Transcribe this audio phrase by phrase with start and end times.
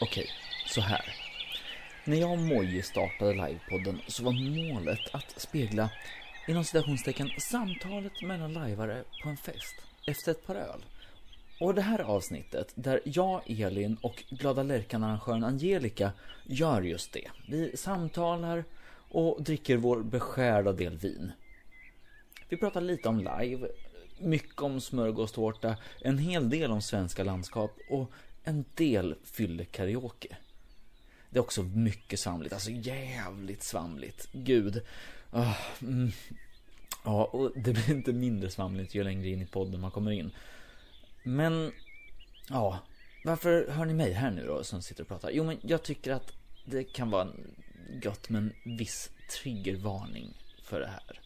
[0.00, 0.30] Okej,
[0.66, 1.14] så här.
[2.04, 5.90] När jag och Mojje startade livepodden så var målet att spegla,
[6.48, 9.74] inom citationstecken, samtalet mellan lajvare på en fest
[10.06, 10.84] efter ett par öl.
[11.60, 16.12] Och det här avsnittet, där jag, Elin och Glada Lärkan-arrangören Angelica
[16.44, 17.30] gör just det.
[17.48, 18.64] Vi samtalar
[19.08, 21.32] och dricker vår beskärda del vin.
[22.48, 23.68] Vi pratar lite om live,
[24.18, 28.10] mycket om smörgåstårta, en hel del om svenska landskap och
[28.46, 30.36] en del fyllekaraoke.
[31.30, 34.28] Det är också mycket svamligt, alltså jävligt svamligt.
[34.32, 34.82] Gud.
[35.30, 36.12] Ah, mm.
[37.04, 40.30] Ja, och det blir inte mindre svamligt ju längre in i podden man kommer in.
[41.22, 41.72] Men,
[42.48, 42.78] ja.
[43.24, 45.30] Varför hör ni mig här nu då som sitter och pratar?
[45.30, 46.32] Jo, men jag tycker att
[46.64, 47.28] det kan vara
[48.02, 51.20] gott med en viss triggervarning för det här.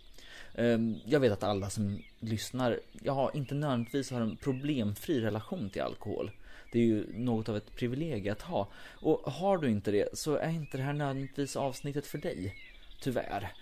[0.54, 5.82] Ehm, jag vet att alla som lyssnar, ja, inte nödvändigtvis har en problemfri relation till
[5.82, 6.30] alkohol.
[6.72, 8.68] Det är ju något av ett privilegium att ha.
[9.00, 12.54] Och har du inte det så är inte det här nödvändigtvis avsnittet för dig.
[13.00, 13.52] Tyvärr.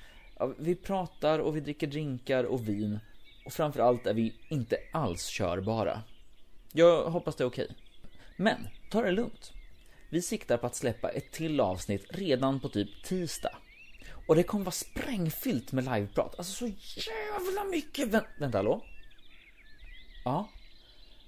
[0.58, 2.98] Vi pratar och vi dricker drinkar och vin.
[3.44, 6.02] Och framförallt är vi inte alls körbara.
[6.72, 7.76] Jag hoppas det är okej.
[8.36, 9.52] Men, ta det lugnt.
[10.10, 13.56] Vi siktar på att släppa ett till avsnitt redan på typ tisdag.
[14.26, 16.34] Och det kommer vara sprängfyllt med liveprat.
[16.38, 16.66] Alltså så
[17.10, 18.08] jävla mycket.
[18.08, 18.84] Vä vänta, hallå?
[20.24, 20.48] Ja.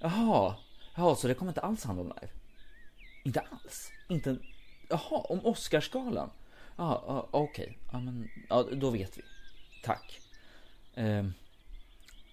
[0.00, 0.56] Jaha.
[1.00, 2.32] Jaha, så det kommer inte alls handla om live?
[3.24, 3.90] Inte alls?
[4.08, 4.36] Inte...
[4.88, 6.30] Jaha, om Oscarsgalan?
[6.76, 7.40] Ja, okej.
[7.40, 7.78] okej.
[7.92, 8.28] Ja, men...
[8.48, 9.22] Ja, då vet vi.
[9.84, 10.20] Tack.
[10.94, 11.32] Ehm,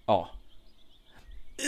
[0.05, 0.29] ja.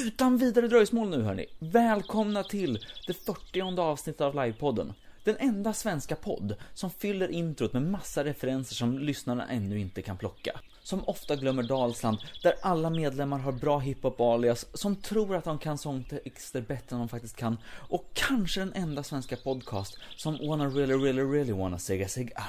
[0.06, 1.46] Utan vidare dröjsmål nu hörni.
[1.60, 4.94] Välkomna till det 40 avsnittet av Livepodden.
[5.24, 10.18] Den enda svenska podd som fyller introt med massa referenser som lyssnarna ännu inte kan
[10.18, 10.60] plocka.
[10.90, 15.60] Som ofta glömmer Dalsland, där alla medlemmar har bra hiphop alias, som tror att de
[15.60, 17.58] kan sångtexter bättre än de faktiskt kan.
[17.68, 22.42] Och kanske den enda svenska podcast som wanna really, really, really wanna säga sig ah.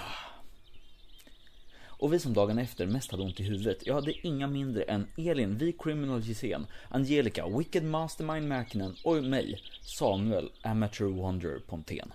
[1.83, 4.83] Och vi som dagen efter mest hade ont i huvudet, ja det är inga mindre
[4.83, 12.13] än Elin, vi Criminal Gisén, Angelica, Wicked Mastermind Mäkinen och mig, Samuel, Amateur Wonder Pontén.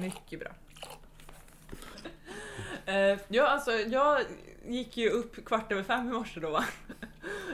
[0.00, 0.50] Mycket bra.
[2.94, 4.20] Eh, ja, alltså jag
[4.66, 6.64] gick ju upp kvart över fem i morse då va?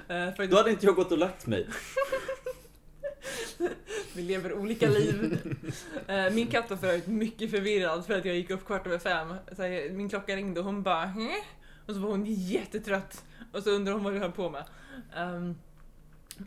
[0.09, 1.67] Eh, för Då hade inte jag gått och lagt mig.
[4.15, 5.39] vi lever olika liv.
[6.07, 8.99] Eh, min katt var för övrigt mycket förvirrad för att jag gick upp kvart över
[8.99, 9.35] fem.
[9.57, 11.31] Så här, min klocka ringde och hon bara Hä?
[11.87, 13.25] Och så var hon jättetrött.
[13.53, 14.65] Och så undrade hon vad vi höll på med.
[15.17, 15.55] Ehm,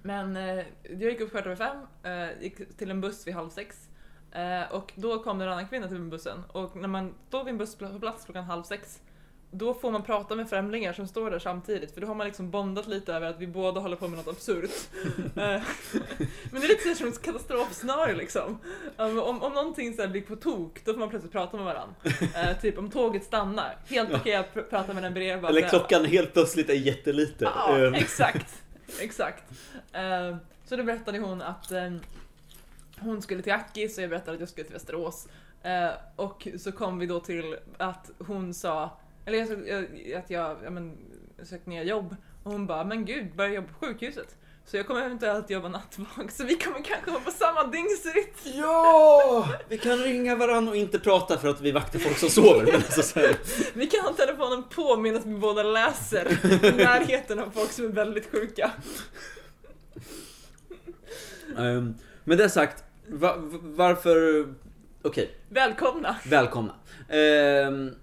[0.01, 3.49] men eh, jag gick upp kvart över fem, eh, gick till en buss vid halv
[3.49, 3.89] sex.
[4.31, 7.51] Eh, och då kom det en annan kvinna till bussen och när man står vid
[7.51, 9.01] en bussplats klockan halv sex
[9.53, 12.50] då får man prata med främlingar som står där samtidigt för då har man liksom
[12.52, 14.69] bondat lite över att vi båda håller på med något absurt.
[15.36, 15.62] Eh,
[16.52, 18.58] Men det är lite som ett katastrofscenario liksom.
[18.97, 21.96] Om, om någonting så blir på tok då får man plötsligt prata med varandra.
[22.36, 25.46] Eh, typ om tåget stannar, helt okej att pr- prata med den bredvid.
[25.50, 27.46] Eller klockan helt plötsligt är jättelite.
[27.56, 28.64] Ja, Ehm, exakt.
[29.00, 29.44] Exakt.
[29.94, 30.35] Eh,
[30.66, 31.91] så då berättade hon att eh,
[33.00, 35.28] hon skulle till Akis och jag berättade att jag skulle till Västerås.
[35.64, 40.57] Eh, och så kom vi då till att hon sa, eller jag, jag, att jag,
[40.63, 40.97] ja, men,
[41.44, 44.38] sökte nya jobb och hon bara, men gud, börja jobba på sjukhuset.
[44.66, 48.59] Så jag kommer eventuellt jobba nattvak så vi kommer kanske vara på samma dygnsrytm.
[48.59, 49.47] Ja!
[49.69, 52.66] Vi kan ringa varandra och inte prata för att vi vaktar folk som sover.
[52.66, 53.35] Men alltså så här,
[53.73, 56.31] Vi kan ha telefonen på medan vi båda läser
[56.66, 58.72] i närheten av folk som är väldigt sjuka.
[61.57, 64.47] ehm, med det sagt, va, va- varför...
[65.01, 66.16] Okej, Välkomna!
[66.25, 66.73] välkomna.
[67.09, 67.96] Ehm,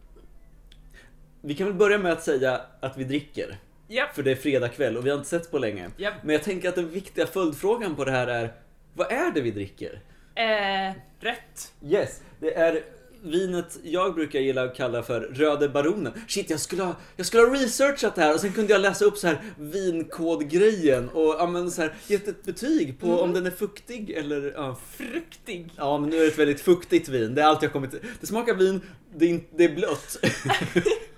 [1.40, 3.58] vi kan väl börja med att säga att vi dricker.
[3.88, 5.90] Japp, För det är fredag kväll och vi har inte sett på länge.
[5.96, 6.14] japp.
[6.22, 8.52] Men jag tänker att den viktiga följdfrågan på det här är,
[8.94, 10.00] vad är det vi dricker?
[10.34, 11.72] Eh, rätt.
[11.82, 12.82] Yes, det är
[13.22, 16.12] vinet jag brukar gilla att kalla för Röde Baronen.
[16.28, 19.04] Shit, jag skulle ha, jag skulle ha researchat det här och sen kunde jag läsa
[19.04, 23.46] upp så här vinkodgrejen och ja, men så här, gett ett betyg på om den
[23.46, 24.78] är fuktig eller ja.
[24.96, 25.70] Fruktig.
[25.76, 27.34] ja, men nu är det ett väldigt fuktigt vin.
[27.34, 28.80] Det är allt jag kommit Det smakar vin,
[29.14, 30.18] det är, det är blött.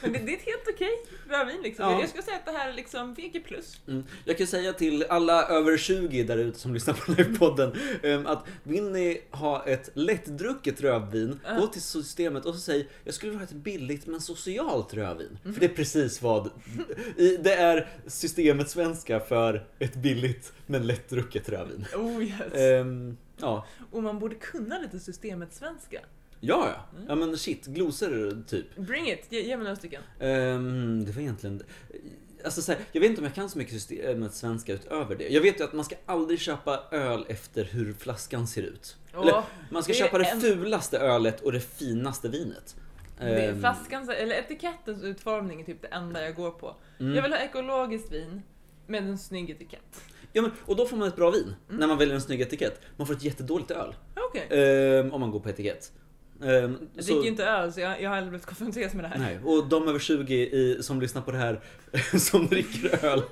[0.00, 0.90] Men det, det är ett helt okej
[1.28, 1.84] rödvin liksom.
[1.90, 2.00] Ja.
[2.00, 3.42] Jag skulle säga att det här är liksom VG+.
[3.88, 4.04] Mm.
[4.24, 8.44] Jag kan säga till alla över 20 där ute som lyssnar på livepodden um, att
[8.62, 11.54] vill ni ha ett lättdrucket rödvin, Ja.
[11.60, 15.38] gå till systemet och så säg jag skulle vilja ha ett billigt men socialt rödvin.
[15.42, 15.54] Mm.
[15.54, 16.50] För det är precis vad
[17.16, 21.84] det är systemet svenska för ett billigt men lättdrucket rödvin.
[21.96, 22.54] Oh yes.
[22.54, 23.66] Ehm, ja.
[23.90, 26.00] Och man borde kunna lite systemet svenska.
[26.40, 26.96] Ja, ja.
[26.98, 27.08] Mm.
[27.08, 28.76] Ja men shit, glosor typ.
[28.76, 30.02] Bring it, ge, ge mig några stycken.
[30.20, 31.62] Ehm, det var egentligen...
[32.44, 35.28] Alltså så här, jag vet inte om jag kan så mycket systemet svenska utöver det.
[35.28, 38.96] Jag vet ju att man ska aldrig köpa öl efter hur flaskan ser ut.
[39.12, 42.76] Eller, Åh, man ska det köpa det en- fulaste ölet och det finaste vinet.
[43.18, 46.76] det Ehm, flaskans, eller etikettens utformning är typ det enda jag går på.
[47.00, 47.14] mm.
[47.14, 48.42] Jag vill ha ekologiskt vin
[48.86, 50.00] med en snygg etikett.
[50.32, 51.80] ja, men, och då får man ett bra vin Mm.
[51.80, 52.80] när man väljer en snygg etikett.
[52.96, 54.46] Man får ett jättedåligt öl Okej.
[54.50, 55.92] ehm, om man går på etikett.
[56.42, 59.08] Ehm, Jag dricker ju inte öl så jag, jag har aldrig blivit konfronterad med det
[59.08, 59.18] här.
[59.18, 61.60] Nej, och de över 20 i, som lyssnar på det här
[62.18, 63.22] som dricker öl.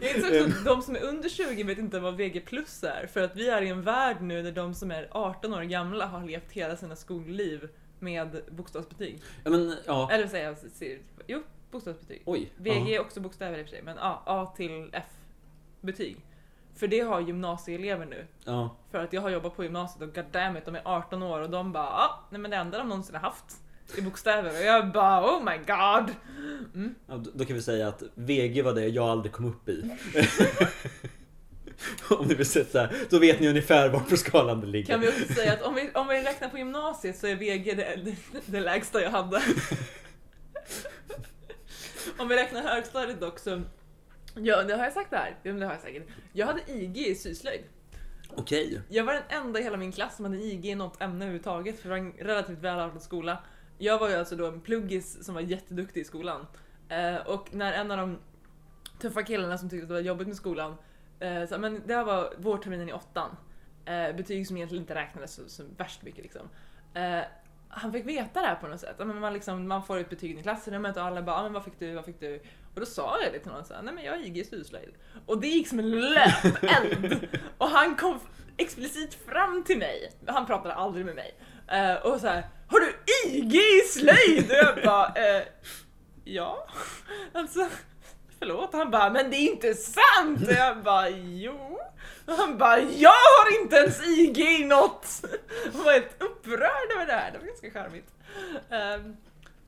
[0.00, 3.06] Jag inser också att de som är under 20 vet inte vad VG plus är.
[3.06, 6.06] För att vi är i en värld nu där de som är 18 år gamla
[6.06, 7.68] har levt hela sina skolliv
[7.98, 9.22] med bokstavsbetyg.
[9.44, 10.10] Ja, men ja.
[10.12, 10.56] Eller vad säger jag?
[10.72, 12.22] Se- Jo, bokstavsbetyg.
[12.24, 12.52] Oj.
[12.56, 12.88] VG ja.
[12.88, 15.04] är också bokstäver i och för sig, men A, A till F
[15.80, 16.16] betyg.
[16.76, 18.26] För det har gymnasieelever nu.
[18.44, 18.76] Ja.
[18.90, 21.72] För att jag har jobbat på gymnasiet och goddammit, de är 18 år och de
[21.72, 23.44] bara ah, nej men det enda de någonsin har haft
[23.98, 26.14] är bokstäver och jag bara oh my god.
[26.74, 26.94] Mm.
[27.06, 29.90] Ja, då- då kan vi säga att VG var det jag aldrig kom upp i.
[32.10, 34.86] Om ni vill sätta, då vet ni ungefär var på skalan det ligger.
[34.92, 37.74] Kan vi också säga att om vi, om vi räknar på gymnasiet så är VG
[37.74, 38.16] det, det,
[38.46, 39.36] det lägsta jag hade.
[42.18, 43.62] om vi räknar högstadiet dock så,
[44.34, 46.08] ja det har jag sagt det här, Ja, men det har jag säkert.
[46.32, 47.62] Jag hade IG i syslöjd.
[48.36, 48.80] Okej.
[48.88, 51.80] Jag var den enda i hela min klass som hade IG i något ämne överhuvudtaget,
[51.80, 53.38] för det var en relativt välartad skola.
[53.78, 56.46] Jag var ju alltså då en pluggis som var jätteduktig i skolan.
[56.88, 58.18] Eh, och när en av de
[59.00, 60.76] tuffa killarna som tyckte att det var jobbigt med skolan,
[61.20, 63.36] eh, sa, men det här var vårterminen i åttan.
[63.84, 66.48] Eh, betyg som egentligen inte räknades så, så värst mycket liksom.
[66.94, 67.20] Eh,
[67.68, 68.94] han fick veta det här på något sätt.
[68.98, 71.52] Ja, men Man, liksom, man får ut betygen i klassrummet och alla bara ah, men
[71.52, 72.42] vad fick du, vad fick du?
[72.74, 74.94] Och då sa jag det till någon så här, nej men jag har IG syslöjd.
[75.26, 77.28] Och det gick som en löpeld.
[77.58, 78.20] och han kom
[78.56, 81.34] explicit fram till mig, han pratade aldrig med mig,
[81.68, 82.94] eh, och så här, har du
[83.28, 84.50] IG i slöjd?
[84.50, 85.42] Och jag bara, eh,
[86.24, 86.68] ja,
[87.32, 87.68] alltså
[88.38, 88.72] förlåt.
[88.72, 90.48] Han bara, men det är inte sant!
[90.48, 91.78] Och jag bara, jo.
[92.26, 95.06] Och han bara, jag har inte ens IG i något!
[95.74, 98.08] Han var helt upprörd över det här, det var ganska charmigt.
[98.70, 99.16] Ehm,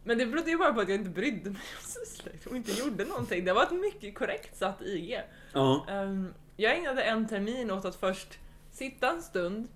[0.07, 2.73] men det berodde ju bara på att jag inte brydde mig om syslöjd och inte
[2.73, 3.45] gjorde någonting.
[3.45, 5.21] Det var ett mycket korrekt satt IG.
[5.53, 5.87] Ja.
[5.89, 8.39] Ehm, jag ägnade en termin åt att först
[8.73, 9.69] sitta en stund,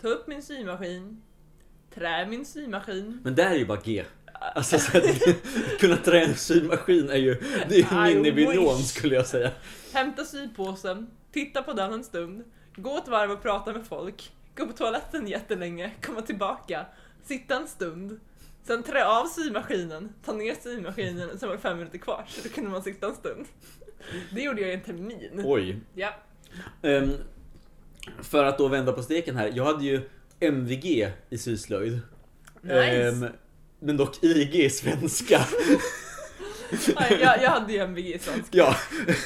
[0.00, 1.22] ta upp min symaskin,
[1.94, 3.20] trä min symaskin.
[3.24, 4.04] Men där är ju bara G.
[4.54, 5.04] Alltså så att
[5.80, 7.34] kunna trä en symaskin är ju,
[7.68, 9.50] det är ju skulle jag säga.
[9.92, 12.44] Hämta sypåsen, titta på den en stund,
[12.76, 16.86] gå ett varv och prata med folk, gå på toaletten jättelänge, komma tillbaka,
[17.24, 18.20] sitta en stund,
[18.68, 22.48] sen trä av symaskinen, ta ner symaskinen, sen var det fem minuter kvar så då
[22.48, 23.46] kunde man sitta en stund.
[24.30, 25.42] Det gjorde jag i en termin.
[25.44, 25.80] Oj.
[25.94, 26.14] Ja.
[26.82, 27.12] Ehm,
[28.22, 30.00] för att då vända på steken här, jag hade ju
[30.40, 32.00] MVG i syslöjd.
[32.60, 33.08] Nice!
[33.08, 33.26] Ehm,
[33.80, 35.40] men dock IG i svenska.
[36.70, 38.58] Nej, jag, jag hade ju MVG i svenska.
[38.58, 38.76] Ja,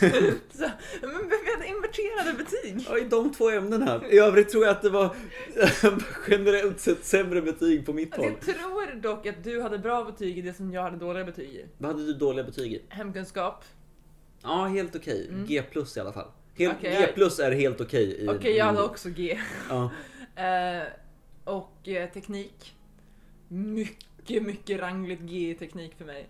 [0.53, 1.29] Så, men
[1.65, 2.87] inverterade betyg.
[2.89, 4.03] ja, i de två ämnena.
[4.11, 5.17] I övrigt tror jag att det var
[6.29, 8.33] generellt sett sämre betyg på mitt håll.
[8.47, 11.51] jag tror dock att du hade bra betyg i det som jag hade dåliga betyg
[11.51, 11.67] i.
[11.79, 12.83] Vad hade du dåliga betyg i?
[12.89, 13.65] Hemkunskap.
[14.43, 15.29] Ja, helt okej.
[15.29, 15.47] Mm.
[15.47, 16.29] G plus i alla fall.
[16.55, 18.25] Helt, Okej, G plus är helt okej.
[18.25, 19.39] i Okej, jag hade också G.
[19.69, 19.91] Ja.
[20.37, 20.83] Eh,
[21.45, 22.75] och eh, teknik.
[23.49, 26.29] Mycket, mycket rangligt G i teknik för mig.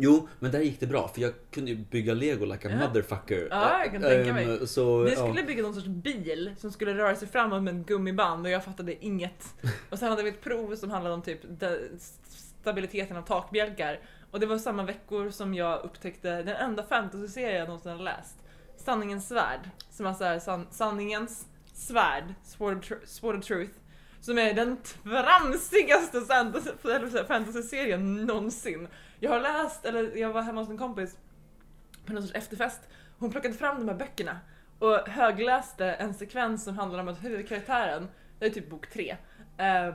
[0.00, 2.86] Jo, men där gick det bra för jag kunde ju bygga lego like a Ja.
[2.88, 3.48] motherfucker.
[3.50, 4.44] Ja, jag kan tänka mig.
[4.44, 5.16] Ehm, Så, Vi ja.
[5.28, 8.64] skulle bygga någon sorts bil som skulle röra sig framåt med en gummiband och jag
[8.64, 9.44] fattade inget.
[9.90, 11.40] Och sen hade vi ett prov som handlade om typ
[12.60, 14.00] stabiliteten av takbjälkar.
[14.30, 18.34] Och det var samma veckor som jag upptäckte den enda fantasy-serie jag någonsin hade läst.
[18.76, 19.70] Sanningens svärd.
[19.90, 23.72] Som är så här, san, sanningens svärd, Sword Sword of Truth.
[24.20, 26.20] Som är den tramsigaste
[27.28, 28.88] fantasy-serien någonsin.
[29.20, 31.18] Jag har läst, eller jag var hemma hos en kompis
[32.06, 32.80] på någon sorts efterfest.
[33.18, 34.38] Hon plockade fram de här böckerna
[34.78, 38.08] och högläste en sekvens som handlar om att huvudkaraktären,
[38.38, 39.16] det är typ bok tre,
[39.56, 39.94] eh,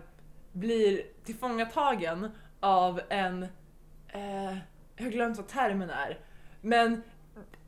[0.51, 3.43] blir tillfångatagen av en,
[4.07, 4.57] eh,
[4.95, 6.19] jag har glömt vad termen är,
[6.61, 7.03] men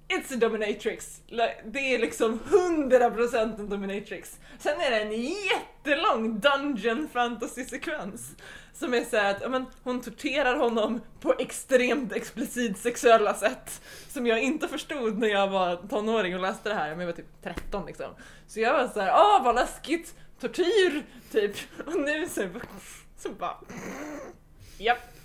[0.07, 1.21] It's a dominatrix.
[1.65, 4.39] Det är liksom 100% en dominatrix.
[4.59, 8.35] Sen är det en jättelång dungeon fantasy-sekvens.
[8.73, 13.81] Som är såhär att men, hon torterar honom på extremt explicit sexuella sätt.
[14.07, 17.13] Som jag inte förstod när jag var tonåring och läste det här, men jag var
[17.13, 18.11] typ 13 liksom.
[18.47, 21.55] Så jag var så här, åh vad läskigt, tortyr, typ.
[21.85, 22.49] Och nu så,
[23.17, 23.57] så bara,
[24.77, 25.17] japp,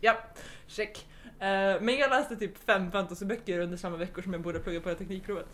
[0.00, 1.06] japp, check.
[1.44, 4.88] Eh, men jag läste typ fem fantasyböcker under samma veckor som jag borde plugga på
[4.88, 5.46] det teknikprovet.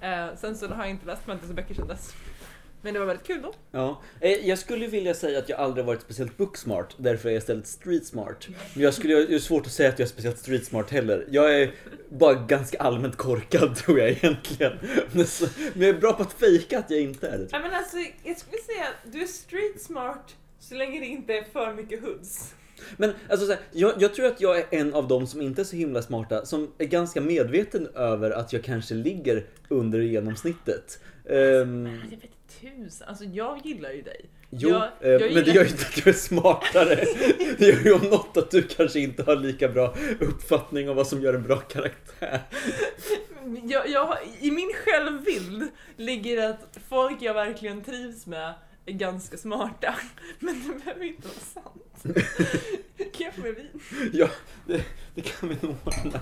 [0.00, 2.14] Eh, sen så har jag inte läst fantasyböcker sedan dess.
[2.82, 3.52] Men det var väldigt kul då.
[3.70, 7.38] Ja, eh, jag skulle vilja säga att jag aldrig varit speciellt booksmart, därför är jag
[7.38, 8.48] istället street smart.
[8.74, 11.26] Men jag skulle, det är svårt att säga att jag är speciellt street smart heller.
[11.30, 11.74] Jag är
[12.08, 14.72] bara ganska allmänt korkad tror jag egentligen.
[15.12, 15.26] Men
[15.74, 17.48] jag är bra på att fejka att jag inte är det.
[17.52, 21.44] Men alltså, jag skulle säga att du är street smart så länge det inte är
[21.52, 22.54] för mycket hoods.
[22.96, 25.62] Men alltså, så här, jag, jag tror att jag är en av dem som inte
[25.62, 31.00] är så himla smarta, som är ganska medveten över att jag kanske ligger under genomsnittet.
[31.30, 32.30] Ehm, Men jag vet
[32.86, 34.24] tusan, alltså jag gillar ju dig.
[34.50, 37.04] jo, jag- eh, jag men det gillar- gör ju inte att du är smartare.
[37.58, 41.06] Det gör ju om något att du kanske inte har lika bra uppfattning om vad
[41.06, 42.40] som gör en bra karaktär.
[43.64, 48.54] Jag, jag, I min självbild ligger att folk jag verkligen trivs med
[48.86, 49.94] är ganska smarta.
[50.38, 52.16] Men det behöver inte vara sant.
[53.12, 53.80] Kan jag få mer vin?
[54.12, 54.28] Ja,
[54.66, 54.84] det,
[55.14, 56.20] det kan vi nog ordna.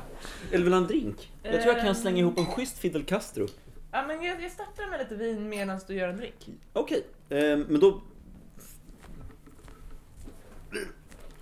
[0.53, 1.33] Eller vill ha en drink?
[1.43, 3.47] Jag tror jag kan slänga ihop en schysst Fidel Castro.
[3.93, 6.49] Ja men jag, jag startar med lite vin medan du gör en drink.
[6.73, 8.03] Okej, ehm, men då...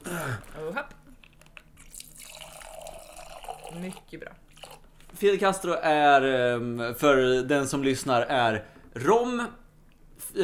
[0.05, 0.95] Oh, hopp.
[3.81, 4.31] Mycket bra.
[5.13, 9.43] Fidel Castro är, ehm, för den som lyssnar, är rom,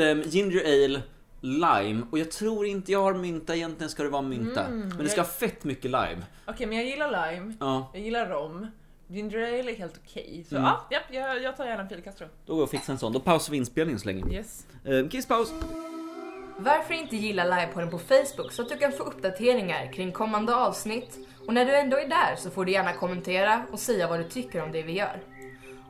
[0.00, 1.02] ehm, ginger ale,
[1.40, 4.64] lime och jag tror inte jag har mynta, egentligen ska det vara mynta.
[4.66, 6.22] Mm, Men det ska ha fett mycket lime.
[6.46, 8.66] Okej men jag gillar lime, Ja, jag gillar rom.
[9.08, 10.44] Ginger ale är helt okej.
[10.48, 10.66] Så Mm.
[10.66, 12.26] ja, japp, jag, jag tar gärna en Fidel Castro.
[12.46, 13.12] då går jag och fixar en sån.
[13.12, 14.34] Då pausar vi inspelningen så länge.
[14.34, 14.66] Yes.
[14.84, 15.52] Ehm, kisspaus!
[16.56, 21.18] Varför inte gilla livepodden på Facebook så att du kan få uppdateringar kring kommande avsnitt
[21.46, 24.24] och när du ändå är där så får du gärna kommentera och säga vad du
[24.24, 25.20] tycker om det vi gör.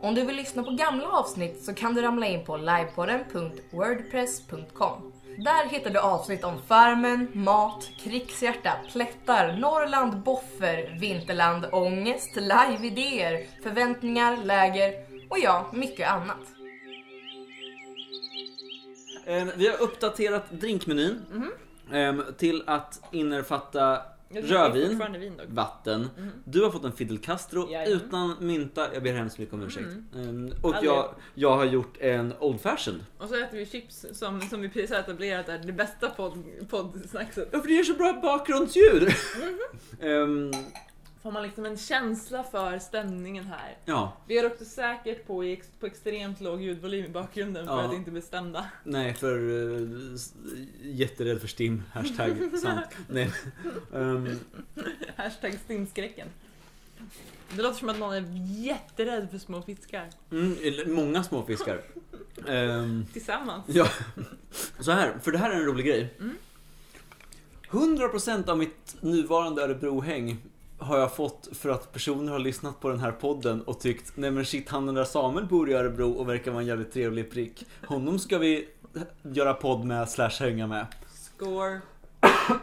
[0.03, 5.13] Om du vill lyssna på gamla avsnitt så kan du ramla in på livepodden.wordpress.com.
[5.39, 14.37] Där hittar du avsnitt om Farmen, mat, krigshjärta, plättar, Norrland, boffer, vinterland, ångest, live-idéer, förväntningar,
[14.45, 14.93] läger
[15.31, 16.39] och ja, mycket annat.
[19.27, 21.25] Ehm, vi har uppdaterat drinkmenyn
[21.93, 24.01] ehm, till att innefatta
[24.35, 26.09] rödvin, vin vatten.
[26.45, 28.01] Du har fått en Fidel Castro Jajamän.
[28.07, 28.95] utan mynta.
[28.95, 29.89] Jag ber hemskt mycket om ursäkt.
[30.17, 33.05] Ehm, och jag, jag har gjort en Old Fashioned.
[33.19, 36.45] Och så äter vi chips som, som vi precis har etablerat är det bästa podd,
[36.71, 37.49] poddsnackset.
[37.53, 39.09] Ja, för det ger så bra bakgrundsljud.
[40.01, 40.53] Ehm,
[41.23, 43.77] Får man liksom en känsla för stämningen här.
[43.85, 47.89] ja, Vi har också säkert på, i på extremt låg ljudvolym i bakgrunden för Ja.
[47.89, 48.67] att inte bli stämda.
[48.85, 50.17] nej för uh,
[50.83, 51.83] jätterädd för STIM.
[51.93, 52.85] Hashtag sant.
[53.09, 53.31] Nej.
[53.95, 54.39] Ehm,
[55.17, 56.29] Hashtag stimskräcken.
[57.57, 58.25] Det låter som att någon är
[58.67, 60.11] jätterädd för små fiskar.
[60.31, 60.57] mm,
[60.95, 61.81] många små fiskar.
[62.49, 63.65] Ehm, Tillsammans.
[63.69, 63.87] Ja,
[64.81, 66.15] så här, för det här är en rolig grej.
[66.21, 66.37] Mm.
[67.71, 70.39] 100% av mitt nuvarande Örebrohäng
[70.83, 74.31] har jag fått för att personer har lyssnat på den här podden och tyckt Nej
[74.31, 77.31] men shit, han den där Samuel bor i Örebro och verkar vara en jävligt trevlig
[77.31, 77.67] prick.
[77.87, 78.69] Honom ska vi
[79.23, 80.87] göra podd med slash hänga med.
[81.37, 81.81] Score.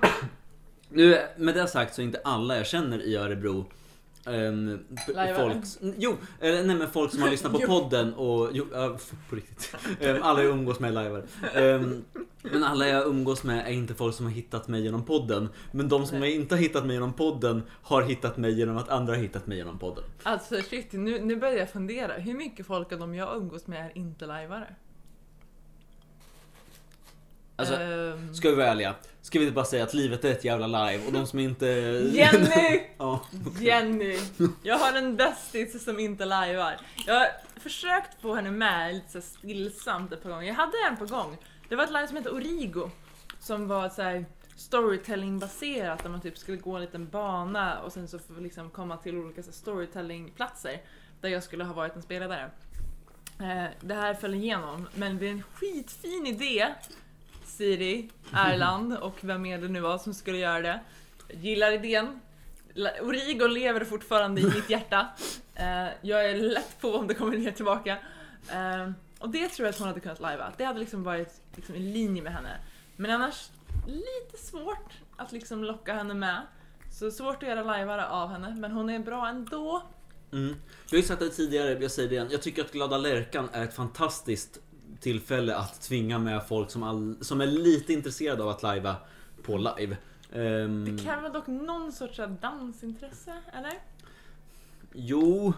[0.90, 3.66] Nu, med det sagt så är inte alla jag känner i Örebro
[5.16, 5.36] Lajvare.
[5.36, 5.66] folk,
[5.98, 9.76] jo, eller, nej men folk som har lyssnat på podden och, jo, f- på riktigt.
[10.00, 11.24] Ehm, alla jag umgås med är lajvare.
[11.54, 12.04] Ehm,
[12.52, 15.50] men alla jag umgås med är inte folk som har hittat mig genom podden.
[15.72, 16.36] Men de som Nej.
[16.36, 19.58] inte har hittat mig genom podden har hittat mig genom att andra har hittat mig
[19.58, 20.04] genom podden.
[20.24, 22.14] Alltså shit, nu, nu börjar jag fundera.
[22.14, 24.76] Hur mycket folk av dem jag umgås med är inte lajvare?
[27.60, 28.96] Alltså, Ehm, ska vi vara ärliga?
[29.22, 31.66] Ska vi inte bara säga att livet är ett jävla live och de som inte...
[32.14, 32.82] Jenny!
[32.98, 33.22] ja.
[33.60, 34.20] Jenny!
[34.64, 36.78] Jag har en bästis som inte lajvar.
[37.08, 37.28] Jag har
[37.60, 40.48] försökt få henne med lite så stillsamt ett par gånger.
[40.48, 41.38] Jag hade en på gång.
[41.70, 42.90] Det var ett live som hette Origo.
[43.40, 48.08] Som var så här storytelling-baserat där man typ skulle gå en liten bana och sen
[48.08, 50.82] så liksom komma till olika storytelling-platser.
[51.22, 52.52] Där jag skulle ha varit en spelledare.
[53.40, 56.68] Eh, det här föll igenom, men det är en skitfin idé.
[57.46, 60.80] Siri, Erland och vem är det nu var som skulle göra det.
[61.28, 62.20] Jag gillar idén.
[63.02, 65.08] Origo lever fortfarande i mitt hjärta.
[65.56, 67.98] Eh, jag är lätt på om det kommer ner tillbaka.
[69.20, 70.54] Och det tror jag att hon hade kunnat lajva.
[70.58, 72.58] Det hade liksom varit liksom i linje med henne.
[72.96, 73.50] Men annars
[73.88, 76.42] lite svårt att liksom locka henne med.
[76.92, 79.84] Så svårt att göra lajvare av henne, men hon är bra ändå.
[80.32, 80.56] Mm.
[80.90, 82.28] Jag har ju sagt det tidigare, jag säger det igen.
[82.32, 84.60] Jag tycker att Glada Lärkan är ett fantastiskt
[85.00, 88.96] tillfälle att tvinga med folk som, all, som är lite intresserade av att lajva
[89.44, 89.98] på live.
[90.34, 93.74] Ehm, Det kan väl dock någon sorts dansintresse, eller?
[94.94, 95.54] Jo,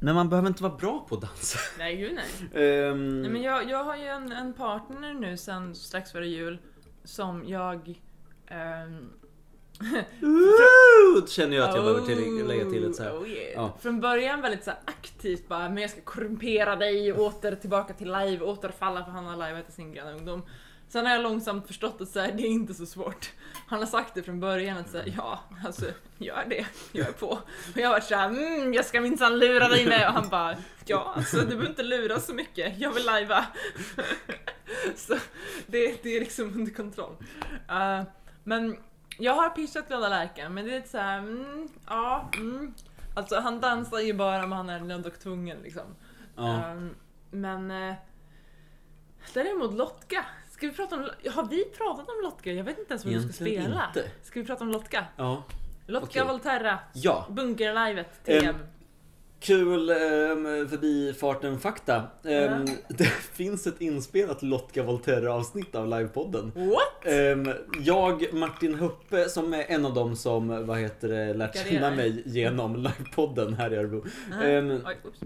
[0.00, 1.58] men man behöver inte vara bra på att dansa.
[1.78, 2.64] Nej, gud nej.
[2.64, 6.58] Ehm, nej men jag, jag har ju en, en partner nu sen strax före jul
[7.04, 8.00] som jag...
[8.46, 9.10] ehm,
[10.20, 11.26] Woo!
[11.26, 13.04] känner jag att jag behöver till, lägga till ett så.
[13.04, 13.52] Oh, yeah.
[13.54, 13.76] Ja.
[13.80, 18.44] Från början väldigt så aktivt bara, men jag ska korrumpera dig, åter tillbaka till live,
[18.44, 20.42] återfalla för han har liveat i sin gröna ungdom.
[20.88, 23.32] Sen har jag långsamt förstått att så här, det är inte så svårt.
[23.66, 25.86] Han har sagt det från början att så här, ja, alltså
[26.18, 27.28] gör det, jag är på.
[27.28, 27.40] Och
[27.74, 31.12] jag har varit såhär, mm, jag ska minsann lura dig med och han bara, ja
[31.16, 33.44] alltså du behöver inte lura så mycket, jag vill lajva.
[34.96, 35.16] så
[35.66, 37.16] det, det är liksom under kontroll.
[37.68, 38.02] Eh,
[38.44, 38.76] men
[39.18, 42.74] jag har pitchat Glada Lärkan, men det är lite såhär, mm, ja, mm.
[43.14, 45.96] Alltså han dansar ju bara om han är nödd och tvungen liksom.
[46.36, 46.64] Ja.
[46.64, 46.94] Ehm,
[47.30, 47.94] men eh,
[49.34, 50.24] däremot Lotka.
[50.58, 52.52] Ska vi prata om, har vi pratat om Lotka?
[52.52, 53.86] Jag vet inte ens vad du ska Egentligen spela.
[53.96, 54.10] inte.
[54.22, 55.04] Ska vi prata om Lotka?
[55.16, 55.42] ja.
[55.86, 56.32] Lotka Okej.
[56.32, 57.26] Volterra, Ja.
[57.30, 58.44] Bunkerlivet, TM.
[58.46, 58.56] Ehm,
[59.40, 62.02] Kul um, förbifarten fakta.
[62.24, 66.52] Ehm, Det finns ett inspelat Lotka Volterra avsnitt av livepodden.
[66.54, 67.04] What?
[67.06, 71.90] Ehm, jag, Martin Huppe, som är en av dem som vad heter det, lärt känna
[71.90, 74.04] mig genom livepodden här i Örebro.
[74.42, 75.18] Ehm, Oj, oops.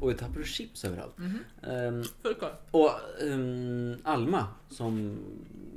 [0.00, 1.18] Och jag tappade chips överallt.
[1.18, 1.38] Mhm.
[1.62, 2.50] Ehm, Full koll.
[2.70, 2.90] och
[3.22, 5.18] ehm, Alma som,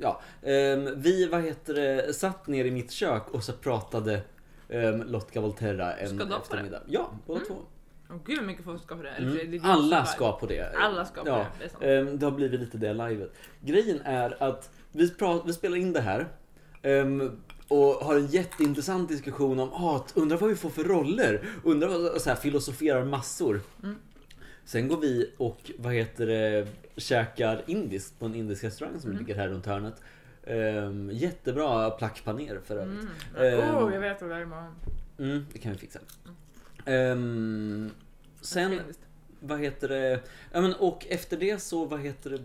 [0.00, 4.20] ja, ehm, vi vad heter det, satt ner i mitt kök och så pratade
[4.68, 6.36] um, Lotka Volterra en Ska på det?
[6.36, 6.80] eftermiddag.
[6.86, 7.54] Ja, båda två.
[8.10, 9.10] Åh gud vad mycket folk ska på det.
[9.10, 9.50] Mm.
[9.50, 10.72] det är Alla ska på det.
[10.76, 11.46] Alla ska på ja.
[11.60, 11.98] det, det.
[11.98, 13.32] Ehm, det har blivit lite det livet.
[13.60, 15.12] Grejen är att vi,
[15.46, 16.28] vi spelar in det här
[16.82, 21.48] ehm, och har en jätteintressant diskussion om ah, undrar vad vi får för roller.
[21.64, 23.60] Undrar vad, så här, filosoferar massor.
[23.82, 23.96] Mm.
[24.64, 29.22] Sen går vi och vad heter det, käkar indiskt på en indisk restaurang som Mm.
[29.22, 29.94] ligger här runt hörnet.
[30.46, 33.06] Ehm, jättebra plackpaner för övrigt.
[33.36, 33.58] Mm.
[33.60, 33.76] Ehm.
[33.76, 34.74] oh, jag vet vad det är imorgon.
[35.18, 35.98] Mm, det kan vi fixa.
[36.84, 37.90] Ehm,
[38.40, 38.80] sen
[39.40, 40.20] vad heter det?
[40.52, 42.38] Ja, men, och efter det så, vad heter det?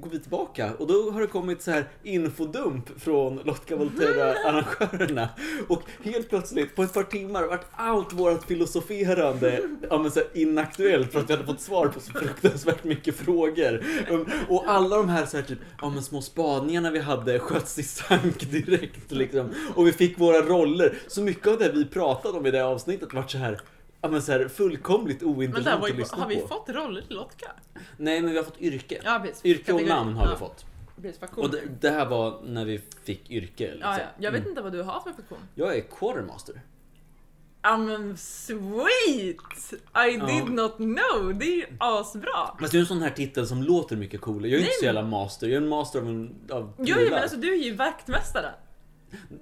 [0.00, 5.28] Går vi tillbaka och då har det kommit så här infodump från Lotka Volterra-arrangörerna.
[5.68, 11.12] Och helt plötsligt, på ett par timmar, vart allt vårt filosoferande ja, men så inaktuellt
[11.12, 13.84] för att vi hade fått svar på så fruktansvärt mycket frågor.
[14.10, 17.78] Um, Och alla de här, så här typ, ja, men små spaningarna vi hade sköts
[17.78, 19.12] i sank direkt.
[19.12, 19.50] Liksom.
[19.74, 20.94] Och vi fick våra roller.
[21.08, 23.60] Så mycket av det vi pratade om i det avsnittet vart så här
[24.04, 26.48] Ja men så här fullkomligt Men där, ointressant att lyssna har vi på.
[26.48, 27.52] fått roller till Lotka?
[27.96, 29.00] Nej men vi har fått yrke.
[29.04, 29.44] Ja, precis.
[29.44, 30.64] Yrke och namn har vi Ja, fått.
[31.02, 31.44] Precis, faktion.
[31.44, 33.64] Och det, det här var när vi fick yrke.
[33.72, 33.80] Liksom.
[33.90, 34.04] ja, ja.
[34.18, 34.50] Jag vet Mm.
[34.50, 35.38] inte vad du har för faktion.
[35.54, 36.60] Jag är quartermaster.
[37.62, 39.72] Ja men sweet!
[40.06, 41.34] I did not know!
[41.34, 42.56] Det är ju asbra!
[42.60, 44.42] Fast det är en sån här titel som låter mycket cool.
[44.44, 45.46] Jag är Nej, inte så men- jävla master.
[45.46, 46.34] Jag är en master av en...
[46.50, 48.50] Av Jo, men alltså du är ju vaktmästare.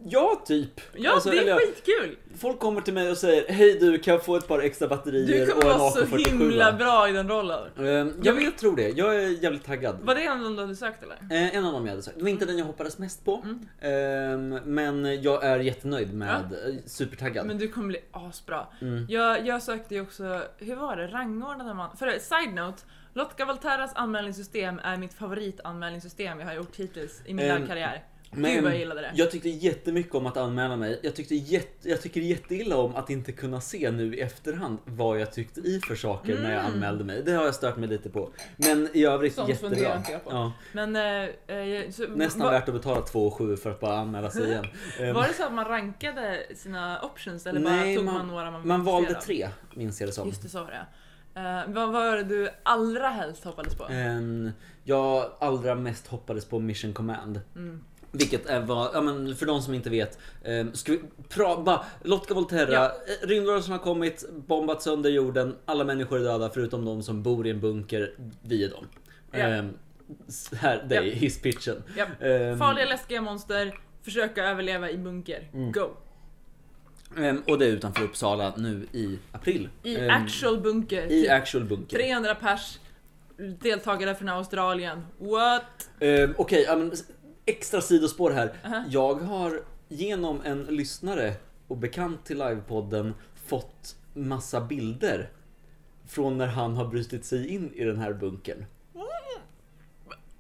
[0.04, 0.80] Ja, typ.
[0.94, 2.16] Ja, Alltså, det är jag- skitkul!
[2.38, 5.46] Folk kommer till mig och säger Hej du, kan jag få ett par extra batterier
[5.46, 6.26] Du och kommer en vara så AK47?
[6.28, 7.68] himla bra i den rollen.
[7.78, 8.88] Ehm, Jag vet, tror det.
[8.88, 9.98] Jag är jävligt taggad.
[10.02, 11.16] Var det en av de du hade sökt eller?
[11.30, 12.16] Eh, En av dem jag hade sagt.
[12.16, 13.44] Det var inte den jag hoppades mest på.
[13.44, 13.68] Mm.
[13.80, 17.46] Ehm, Men jag är jättenöjd med, eh, supertaggad.
[17.46, 18.66] Men du kommer bli asbra.
[18.80, 19.06] Mm.
[19.08, 21.96] Jag, jag sökte ju också, hur var det, rangordnade man?
[21.96, 22.82] För side note,
[23.14, 28.04] Lotka Volterras anmälningssystem är mitt favoritanmälningssystem jag har gjort hittills i min Ehm, karriär.
[28.32, 29.10] Men Gud vad jag gillade det.
[29.14, 31.00] jag tyckte jättemycket om att anmäla mig.
[31.02, 35.20] Jag, tyckte jätte, jag tycker jätteilla om att inte kunna se nu i efterhand vad
[35.20, 36.72] jag tyckte i för saker när jag Mm.
[36.72, 37.22] anmälde mig.
[37.22, 38.30] Det har jag stört mig lite på.
[38.56, 39.96] Men i övrigt Sånt jättebra.
[39.96, 40.30] inte jag på.
[40.30, 40.96] Ja, Men...
[40.96, 44.66] Eh, eh, så, nästan var, värt att betala 2,7 för att bara anmäla sig igen.
[45.14, 48.50] Var det så att man rankade sina options eller Nej, bara tog man- man, några
[48.50, 50.28] man man valde tre, minns jag det som.
[50.28, 50.86] Just det, så var det.
[51.34, 53.84] Eh, vad var det du allra helst hoppades på?
[53.88, 54.50] Ehm,
[54.84, 57.40] jag allra mest hoppades på Mission Command.
[57.56, 57.84] Mm.
[58.12, 60.18] Vilket är vad, ja men för de som inte vet.
[60.44, 62.92] Um, ska vi pra, bara, Lotka Volterra, Ja.
[63.06, 63.28] ja.
[63.28, 67.50] rymdrörelsen har kommit, bombat sönder jorden, alla människor är döda förutom de som bor i
[67.50, 68.86] en bunker, vi är dem.
[69.32, 69.64] Ja.
[70.28, 71.12] S- här, det är Ja.
[71.12, 71.82] hisspitchen.
[71.96, 72.08] Japp.
[72.22, 75.48] Ehm, Farliga läskiga monster, försöka överleva i bunker.
[75.54, 75.72] Mm.
[75.72, 75.90] Go!
[77.18, 79.68] ehm, och det är utanför Uppsala nu i april.
[79.82, 81.06] I Ehm, actual bunker.
[81.12, 81.96] I typ actual bunker.
[81.96, 82.78] 300 pers,
[83.60, 85.06] deltagare från Australien.
[85.18, 85.88] What?
[86.00, 87.04] Ehm, Okej, ja, s-
[87.46, 88.52] extra sidospår här.
[88.64, 88.84] Aha.
[88.88, 91.34] Jag har genom en lyssnare
[91.68, 93.14] och bekant till livepodden
[93.46, 95.30] fått massa bilder
[96.06, 98.64] från när han har brutit sig in i den här bunkern.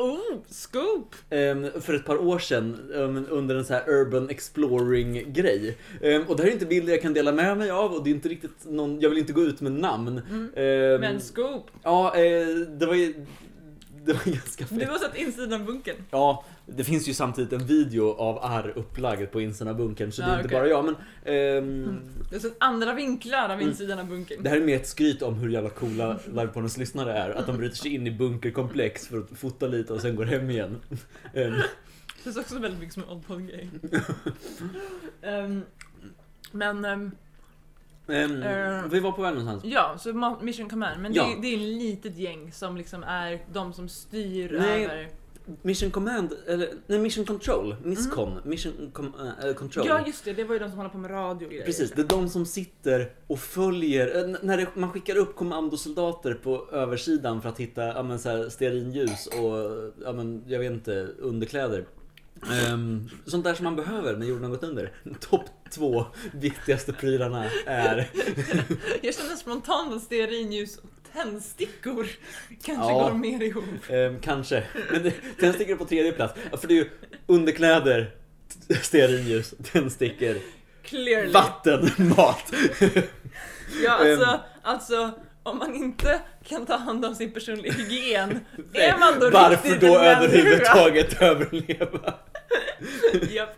[0.00, 1.14] Oh, scoop!
[1.30, 5.76] Ehm, för ett par år sedan ehm, under en så här urban exploring grej.
[6.02, 8.10] Ehm, och det här är inte bilder jag kan dela med mig av och det
[8.10, 10.18] är inte riktigt någon, jag vill inte gå ut med namn.
[10.56, 11.70] Ehm, Men scoop!
[11.82, 13.26] Ja, eh, det var ju
[14.12, 14.78] det var ganska fett.
[14.78, 15.96] Du har sett insidan av bunkern.
[16.10, 20.22] Ja, det finns ju samtidigt en video av R upplagd på insidan av bunkern så
[20.22, 20.94] det är Ja, inte bara jag men
[21.24, 23.68] ehm, Du har sett andra vinklar av Mm.
[23.68, 24.42] insidan av bunkern.
[24.42, 27.30] Det här är mer ett skryt om hur jävla coola Livepodens lyssnare är.
[27.30, 30.50] Att de bryter sig in i bunkerkomplex för att fota lite och sen går hem
[30.50, 30.76] igen.
[31.34, 33.68] Ehm, Det känns också väldigt mycket som en oddpod-grej.
[35.22, 35.62] Ehm,
[36.52, 37.10] men, ehm,
[38.12, 38.84] Eh.
[38.90, 39.64] vi var på väg någonstans.
[39.74, 41.02] ja, så Mission Command.
[41.02, 41.24] Men Ja.
[41.24, 45.08] det, det är ett litet gäng som liksom är de som styr Nej, över...
[45.62, 49.86] Mission Command, eller nej Mission Control, Misscon, Mission com, äh, Control.
[49.86, 50.32] Ja, just det.
[50.32, 51.64] Det var ju de som håller på med radio och grejer.
[51.66, 56.68] Precis, det är de som sitter och följer, när det, man skickar upp kommandosoldater på
[56.72, 61.08] översidan för att hitta ja, men, så här, stearinljus och ja, men, jag vet inte,
[61.18, 61.84] underkläder.
[62.52, 64.92] Ehm, sånt där som man behöver när jorden har gått under.
[65.20, 68.10] Topp två viktigaste prylarna är...
[69.02, 72.06] Jag känner spontant att stearinljus och tändstickor
[72.64, 73.02] kanske Ja.
[73.08, 73.64] går mer ihop.
[73.88, 76.34] ehm, kanske, men det- tändstickor är på tredje plats.
[76.60, 76.90] För det är ju
[77.26, 78.10] underkläder,
[78.82, 80.36] stearinljus, tändstickor,
[80.82, 81.32] Clearly.
[81.32, 82.52] vatten, mat.
[83.84, 84.38] Ja, alltså, Ehm.
[84.62, 85.10] alltså
[85.42, 88.40] om man inte kan ta hand om sin personliga hygien,
[88.72, 92.14] är man då Varför riktigt då överhuvudtaget överleva?
[93.30, 93.56] Japp.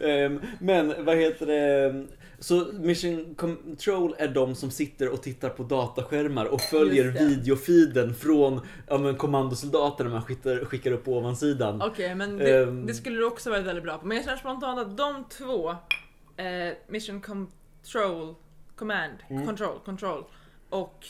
[0.00, 2.06] Ehm, Men vad heter det?
[2.38, 7.24] Så Mission Control är de som sitter och tittar på dataskärmar och följer Just det.
[7.24, 11.82] videofeeden från ja, men kommandosoldaterna man skickar, skickar upp på ovansidan.
[11.82, 12.86] Okej, men det, Ehm.
[12.86, 14.06] det skulle du också vara väldigt bra på.
[14.06, 15.70] Men jag känner spontant att de två,
[16.36, 18.34] eh, Mission Control,
[18.76, 19.46] Command, Mm.
[19.46, 20.24] Control, Control
[20.70, 21.06] och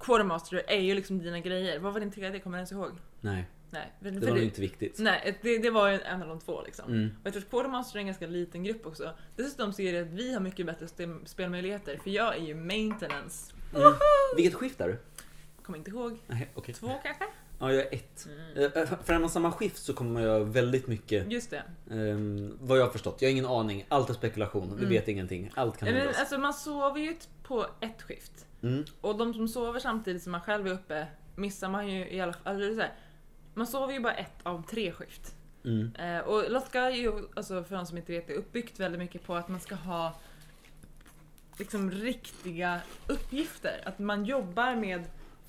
[0.00, 1.78] Quartermaster är ju liksom dina grejer.
[1.78, 2.40] Vad var din tredje?
[2.40, 2.90] Kommer jag ens ihåg?
[3.20, 4.98] Nej, Nej, för, det var ju inte viktigt.
[4.98, 6.92] Nej, det, det var ju en av de två liksom.
[6.92, 7.10] Mm.
[7.20, 9.10] Och jag tror Quartermaster är en ganska liten grupp också.
[9.36, 10.86] Dessutom så är det att vi har mycket bättre
[11.24, 13.54] spelmöjligheter för jag är ju maintenance.
[13.74, 13.92] Mm.
[14.36, 14.98] Vilket skift är du?
[15.62, 16.18] Kommer inte ihåg.
[16.26, 16.74] Nej, okej.
[16.74, 17.24] Två kanske?
[17.58, 18.28] Ja, jag är ett.
[18.56, 18.72] Mm.
[18.76, 21.62] Eh, För är man samma skift så kommer jag väldigt mycket, Just det.
[21.90, 23.22] ehm, vad jag har förstått.
[23.22, 23.86] Jag har ingen aning.
[23.88, 24.68] Allt är spekulation.
[24.68, 24.88] Vi Mm.
[24.88, 25.50] vet ingenting.
[25.54, 26.12] Allt kan Men, hända.
[26.18, 28.46] alltså man sover ju på ett skift.
[28.62, 28.84] Mm.
[29.00, 31.06] Och de som sover samtidigt som man själv är uppe
[31.36, 32.42] missar man ju i alla fall.
[32.44, 32.92] Alltså det är så här,
[33.54, 35.34] man sover ju bara ett av tre skift.
[35.64, 35.94] Mm.
[35.94, 39.26] Eh, och Lotka är ju, alltså för de som inte vet det, uppbyggt väldigt mycket
[39.26, 40.12] på att man ska ha
[41.58, 43.82] liksom riktiga uppgifter.
[43.84, 45.04] Att man jobbar med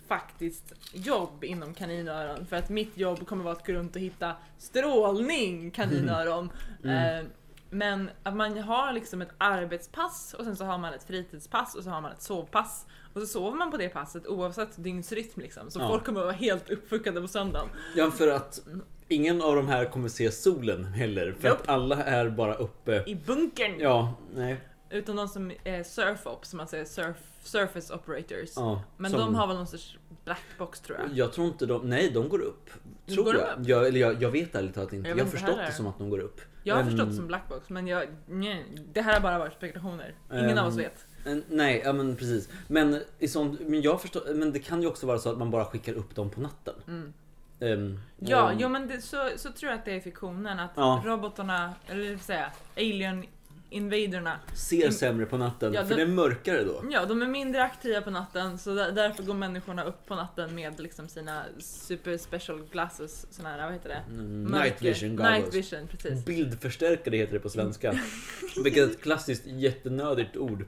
[0.08, 2.46] faktiskt jobb inom kaninöron.
[2.46, 6.50] För att mitt jobb kommer vara att gå runt och hitta strålning kaninöron.
[6.84, 7.20] Mm.
[7.20, 7.26] Eh,
[7.70, 11.84] men att man har liksom ett arbetspass och sen så har man ett fritidspass och
[11.84, 12.86] så har man ett sovpass.
[13.16, 15.72] Och så sover man på det passet oavsett dygnsrytm liksom.
[15.72, 15.88] Så Ja.
[15.88, 17.68] folk kommer att vara helt uppfuckade på söndagen.
[17.96, 18.60] Ja, för att
[19.08, 21.36] ingen av de här kommer se solen heller.
[21.40, 21.62] För Nope.
[21.62, 23.04] att alla är bara uppe.
[23.08, 23.80] I bunkern!
[23.80, 24.58] Ja, nej.
[24.90, 28.50] Utom de som är surf-op, som man säger surf, surface operators.
[28.56, 31.18] Ja, Men som- de har väl någon sorts blackbox tror jag.
[31.18, 32.70] Jag tror inte de, nej de går upp.
[33.08, 33.60] Tror Går de jag.
[33.60, 33.68] upp?
[33.68, 33.88] jag.
[33.88, 35.10] Eller jag, jag vet ärligt talat inte.
[35.10, 35.64] Jag har förstått heller.
[35.66, 36.42] det som att de går upp.
[36.64, 40.16] Jag har Ehm, förstått som blackbox, men jag, nej, det här har bara varit spekulationer.
[40.34, 41.06] Ingen av oss Ehm, vet.
[41.26, 42.50] Eh, Nej, ja men precis.
[42.68, 45.52] Men, i sånt, men jag förstår, men det kan ju också vara så att man
[45.52, 46.74] bara skickar upp dem på natten.
[46.88, 47.14] Mm.
[47.60, 50.60] Ehm, Ja, ehm, jo men det, så, så tror jag att det är i fiktionen.
[50.60, 51.04] Att Ja.
[51.06, 53.26] robotarna, eller vill säga alien
[53.70, 56.84] invaderna, Ser sämre på natten, Ja, för de- det är mörkare då.
[56.92, 60.56] ja de är mindre aktiva på natten så där, därför går människorna upp på natten
[60.56, 64.04] med liksom sina super special glasses, såna här, vad heter det?
[64.10, 64.44] Mm.
[64.44, 66.26] Night vision Night vision, precis.
[66.26, 68.00] Bildförstärkare heter det på svenska.
[68.64, 70.66] Vilket är ett klassiskt jättenödigt ord.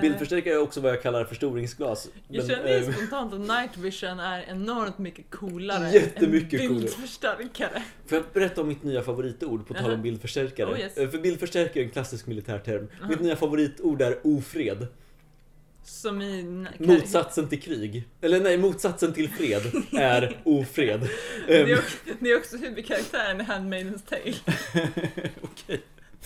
[0.00, 2.08] Bildförstärkare är också vad jag kallar förstoringsglas.
[2.28, 6.80] Jag känner ju ehm, spontant att night vision är enormt mycket coolare Jättemycket än coolare.
[6.82, 7.82] bildförstärkare.
[8.06, 10.72] Får jag berätta om mitt nya favoritord på tal om bildförstärkare?
[10.74, 10.96] Oh, yes.
[10.96, 12.88] Eh, För bildförstärkare är en klassisk militärterm.
[13.00, 13.08] Aha.
[13.08, 14.86] Mitt nya favoritord är ofred.
[15.84, 16.66] Som i...
[16.78, 18.04] Motsatsen till krig.
[18.20, 19.62] Eller nej, motsatsen till fred
[19.92, 21.08] är ofred.
[21.48, 24.34] Det Ehm, är, också, det är också huvudkaraktären i Handmaidens Tale.
[25.42, 25.80] Okej.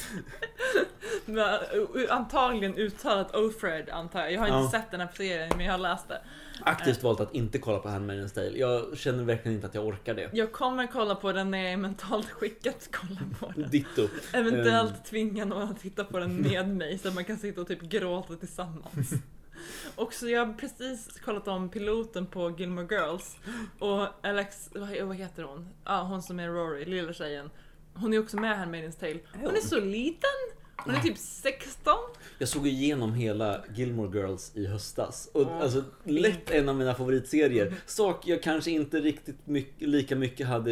[1.26, 1.58] Men,
[1.94, 4.32] uh, Antagligen uttalat Ofred antar jag.
[4.32, 4.70] Jag har inte Ja.
[4.70, 6.20] sett den här serien men jag har läst det.
[6.62, 8.50] Aktivt valt att inte kolla på Handmaid's Tale.
[8.58, 10.30] Jag känner verkligen inte att jag orkar det.
[10.32, 13.70] Jag kommer kolla på den när jag är mentalt skickad att kolla på den.
[13.70, 14.08] Ditto.
[14.32, 15.02] Eventuellt Ehm.
[15.10, 17.80] tvinga någon att titta på den med mig så att man kan sitta och typ
[17.82, 19.10] gråta tillsammans.
[19.96, 23.36] Och så jag har precis kollat om piloten på Gilmore Girls
[23.78, 25.68] och Alex, vad, heter hon?
[25.84, 27.50] Ja, hon som är Rory, lilla tjejen.
[27.94, 29.18] Hon är också med här i Handmaid's Tale.
[29.34, 30.30] Hon är så liten!
[30.84, 31.94] Hon är typ 16.
[32.38, 35.30] Jag såg igenom hela Gilmore Girls i höstas.
[35.34, 37.74] Och Åh, alltså, lätt en av mina favoritserier.
[37.86, 40.70] Sak jag kanske inte riktigt mycket, lika mycket hade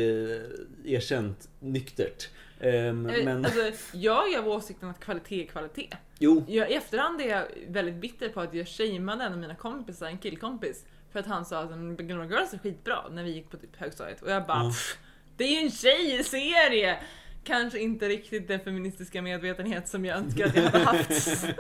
[0.85, 2.29] erkänt nyktert.
[2.61, 5.89] Eh, men Alltså, jag är av åsikten att kvalitet är kvalitet.
[6.19, 9.55] jo, Jag, I efterhand är jag väldigt bitter på att jag shameade en av mina
[9.55, 13.51] kompisar, en killkompis, för att han sa att Gilmore Girls är skitbra när vi gick
[13.51, 14.23] på typ högstadiet.
[14.23, 14.65] Och jag bara.
[14.71, 14.99] "Pff,
[15.39, 16.99] Det är ju en tjejserie!
[17.45, 21.11] Kanske inte riktigt den feministiska medvetenhet som jag önskar att jag hade haft.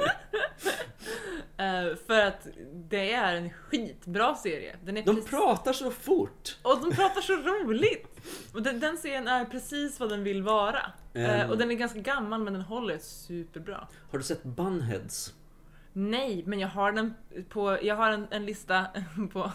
[1.56, 4.76] Eh, för att det är en skitbra serie.
[4.84, 6.58] Den är de precis- pratar så fort.
[6.62, 8.20] och de pratar så roligt!
[8.54, 10.92] Och den, den serien är precis vad den vill vara.
[11.14, 11.50] Eh, Ehm.
[11.50, 13.88] och den är ganska gammal men den håller superbra.
[14.10, 15.34] Har du sett Bunheads?
[15.92, 17.14] Nej, men jag har den
[17.48, 18.86] på, jag har en, en lista
[19.32, 19.52] på,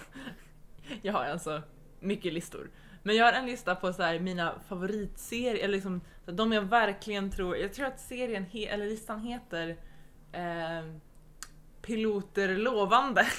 [1.02, 1.62] jag har alltså
[2.00, 2.70] mycket listor.
[3.04, 7.32] Men jag har en lista på så här, mina favoritserier, eller liksom de jag verkligen
[7.32, 9.70] tror, jag tror att serien, he, eller listan heter
[10.32, 10.86] eh,
[11.86, 13.26] Piloter lovande.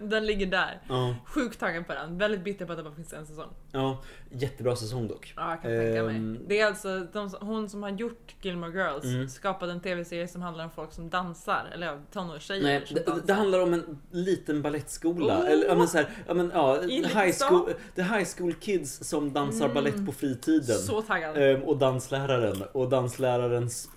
[0.00, 0.80] den ligger där.
[0.88, 1.16] Ja.
[1.26, 3.50] Sjukt taggad på den, väldigt bitter på att det bara finns en säsong.
[3.72, 4.02] ja.
[4.36, 5.32] Jättebra säsong dock.
[5.36, 6.16] Ja, jag kan tänka mig.
[6.16, 6.38] Ehm.
[6.48, 9.28] Det är alltså de, hon som har gjort Gilmore Girls Mm.
[9.28, 13.26] skapade en tv-serie som handlar om folk som dansar, eller tonårstjejer Nej, som det, dansar.
[13.26, 15.38] det handlar om en liten ballettskola.
[15.40, 15.50] Oh!
[15.50, 19.32] Eller, ja, men så här, ja, men, ja, high school, the high school kids som
[19.32, 19.74] dansar Mm.
[19.74, 20.76] ballett på fritiden.
[20.78, 21.36] Så taggad.
[21.36, 22.62] Ehm, och dansläraren.
[22.72, 23.88] Och danslärarens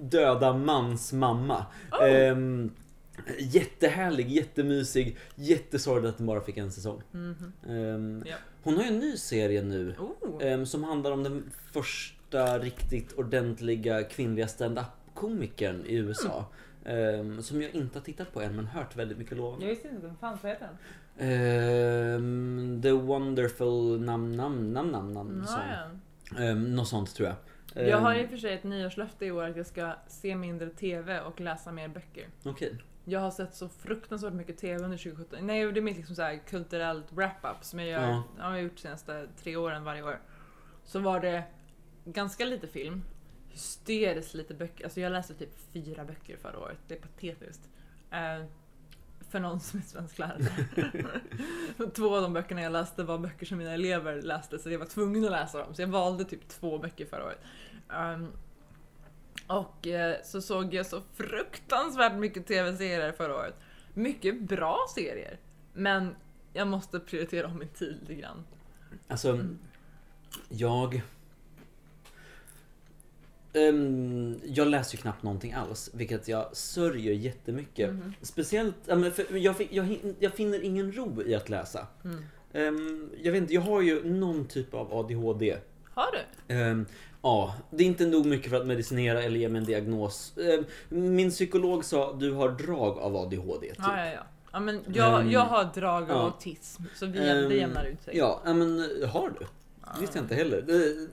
[0.00, 1.66] döda mans mamma.
[1.92, 2.10] Oh.
[2.10, 2.70] Ehm,
[3.38, 5.16] jättehärlig, jättemysig.
[5.34, 7.02] Jättesorgligt att den bara fick en säsong.
[7.10, 7.52] Mhm.
[7.68, 8.36] Ehm, Ja.
[8.62, 9.94] Hon har ju en ny serie nu.
[9.98, 10.46] Oh.
[10.46, 16.44] ehm, som handlar om den första riktigt ordentliga kvinnliga stand-up-komikern i USA.
[16.84, 19.64] Ehm, som jag inte har tittat på än men hört väldigt mycket lovande.
[19.64, 20.68] Jag visste inte den fanns, vad heter
[21.16, 21.28] den?
[21.28, 25.28] Ehm, the wonderful nam nam nam nam nam.
[25.30, 25.60] Mm, sån.
[26.36, 26.42] ja.
[26.44, 27.36] Ehm, något sånt tror jag.
[27.74, 30.70] Jag har i och för sig ett nyårslöfte i år att jag ska se mindre
[30.70, 32.28] TV och läsa mer böcker.
[32.44, 32.76] Okej.
[33.04, 35.38] Jag har sett så fruktansvärt mycket TV under 2017.
[35.46, 38.08] Nej, det är mitt liksom så här kulturellt wrap-up som jag gör, Ja.
[38.08, 38.24] ja.
[38.38, 40.18] jag har gjort de senaste tre åren varje år.
[40.84, 41.44] Så var det
[42.04, 43.02] ganska lite film,
[43.48, 44.84] hysteriskt lite böcker.
[44.84, 46.78] Alltså jag läste typ fyra böcker förra året.
[46.88, 47.68] Det är patetiskt.
[48.10, 48.44] Eh,
[49.30, 50.48] för någon som är svensklärare.
[51.94, 54.86] två av de böckerna jag läste var böcker som mina elever läste så jag var
[54.86, 55.74] tvungen att läsa dem.
[55.74, 57.40] Så jag valde typ två böcker förra året.
[57.90, 58.32] Ehm,
[59.46, 63.54] och eh, så såg jag så fruktansvärt mycket tv-serier förra året.
[63.94, 65.38] Mycket bra serier.
[65.72, 66.14] Men
[66.52, 68.44] jag måste prioritera om min tid lite grann.
[69.08, 69.46] Alltså,
[70.48, 71.02] jag...
[73.52, 77.90] Ehm, jag läser ju knappt någonting alls, vilket jag sörjer jättemycket.
[77.90, 78.14] Mhm.
[78.22, 81.86] Speciellt, ja, för jag, jag, jag finner ingen ro i att läsa.
[82.04, 82.24] Mm.
[82.52, 85.56] Ehm, jag vet inte, jag har ju någon typ av ADHD.
[85.84, 86.54] Har du?
[86.54, 86.86] Ehm,
[87.24, 90.32] ja, det är inte nog mycket för att medicinera eller ge mig en diagnos.
[90.38, 93.68] Ehm, min psykolog sa du har drag av ADHD.
[93.68, 93.78] Typ.
[93.78, 94.20] Ja, ja, ja.
[94.52, 96.14] ja men jag, Ehm, jag har drag av ja.
[96.24, 98.16] autism, så vi, Ehm, det jämnar ut sig.
[98.16, 98.78] Ja, men
[99.12, 99.46] har du?
[99.94, 100.62] Det visste jag inte heller.
[100.62, 101.06] The,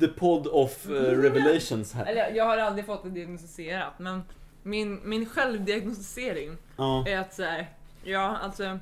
[0.00, 2.06] the pod of eh, revelations här.
[2.06, 4.22] Eller jag har aldrig fått det diagnostiserat, men
[4.62, 7.04] min, min självdiagnostisering Ja.
[7.08, 7.68] är att så här,
[8.04, 8.78] ja alltså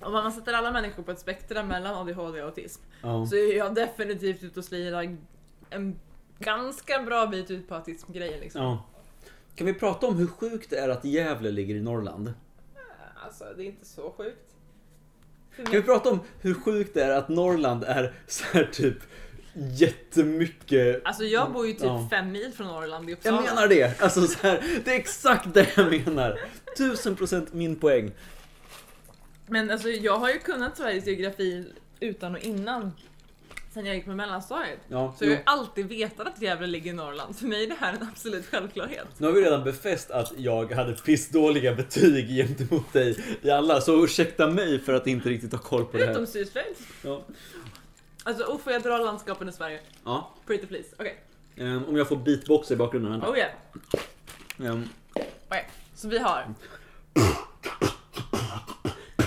[0.00, 3.26] om man sätter alla människor på ett spektra mellan ADHD och autism Ja.
[3.26, 5.16] så är jag definitivt ute och slirar
[5.70, 5.98] en
[6.38, 8.62] ganska bra bit ut på autismgrejen liksom.
[8.62, 8.86] ja.
[9.54, 12.34] Kan vi prata om hur sjukt det är att Gävle ligger i Norrland?
[13.24, 14.54] Alltså det är inte så sjukt.
[15.50, 18.96] För Kan vi prata om hur sjukt det är att Norrland är så här typ
[19.54, 21.02] jättemycket...
[21.04, 22.08] Alltså jag bor ju typ Ja.
[22.10, 23.36] fem mil från Norrland i Uppsala.
[23.36, 24.02] Jag menar det!
[24.02, 26.40] Alltså så här, det är exakt det jag menar.
[26.76, 28.12] Tusen procent min poäng.
[29.46, 32.92] Men alltså jag har ju kunnat Sveriges geografi utan och innan.
[33.74, 34.78] Sen jag gick på mellanstadiet.
[34.88, 35.30] Ja, Så jo.
[35.30, 37.36] jag har alltid vetat att Gävle ligger i Norrland.
[37.36, 39.06] För mig är det här en absolut självklarhet.
[39.18, 44.04] Nu har vi redan befäst att jag hade pissdåliga betyg gentemot dig i alla, så
[44.04, 46.26] ursäkta mig för att inte riktigt ha koll på det Utom här.
[46.26, 46.82] Sydsvenskt.
[47.02, 47.22] Ja.
[48.24, 49.80] Alltså oh, får jag dra landskapen i Sverige?
[50.04, 50.34] ja.
[50.46, 50.88] Pretty please.
[50.98, 51.20] Okej.
[51.56, 53.12] Ehm, om jag får beatbox i bakgrunden.
[53.12, 53.30] vänta.
[53.30, 53.50] Oh yeah.
[54.72, 54.88] Ehm,
[55.48, 55.70] Okej.
[55.94, 56.54] Så vi har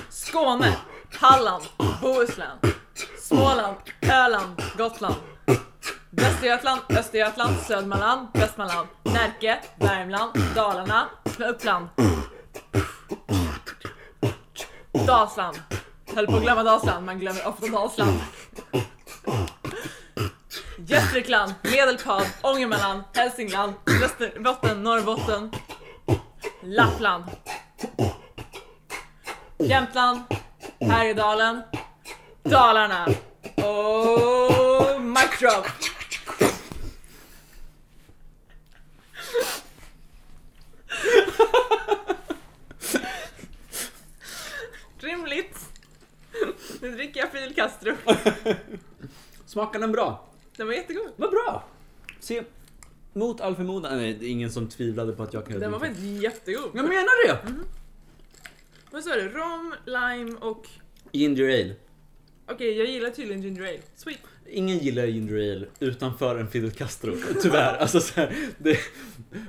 [0.09, 0.77] Skåne,
[1.19, 1.63] Halland,
[2.01, 2.57] Bohuslän,
[3.33, 5.15] Småland, Öland, Gotland.
[6.09, 11.09] Västergötland, Östergötland, Södermanland, Västmanland, Närke, Värmland, Dalarna,
[11.49, 11.87] Uppland.
[15.07, 15.59] Dalsland.
[16.15, 18.19] Höll på att glömma Dalsland, man glömmer ofta Dalsland.
[20.87, 25.51] Gästrikland, Medelpad, Ångermanland, Hälsingland, Västerbotten, Norrbotten,
[26.63, 27.23] Lappland.
[29.57, 30.19] Jämtland,
[30.79, 31.61] Härjedalen,
[32.43, 33.05] Dalarna
[33.55, 35.65] och mic drop.
[44.99, 45.57] Rimligt.
[46.81, 47.95] Nu dricker jag Fidel Castro.
[49.45, 50.27] Smakar den bra?
[50.57, 51.11] Den var jättegod.
[51.15, 51.63] Vad bra!
[52.19, 52.43] Se,
[53.13, 55.79] mot all förmodan, nej det är ingen som tvivlade på att jag kan Den var
[55.79, 56.71] faktiskt jättegod.
[56.73, 57.49] Jag menar det!
[57.49, 57.65] Mm.
[58.91, 59.29] Vad sa du?
[59.29, 60.67] Rom, lime och...
[61.11, 61.75] Ginger ale.
[62.47, 63.79] Okej, jag gillar tydligen ginger ale.
[63.95, 64.19] Sweet.
[64.49, 67.75] Ingen gillar ginger ale utanför en Fidel Castro, tyvärr.
[67.77, 68.77] Alltså så här, det,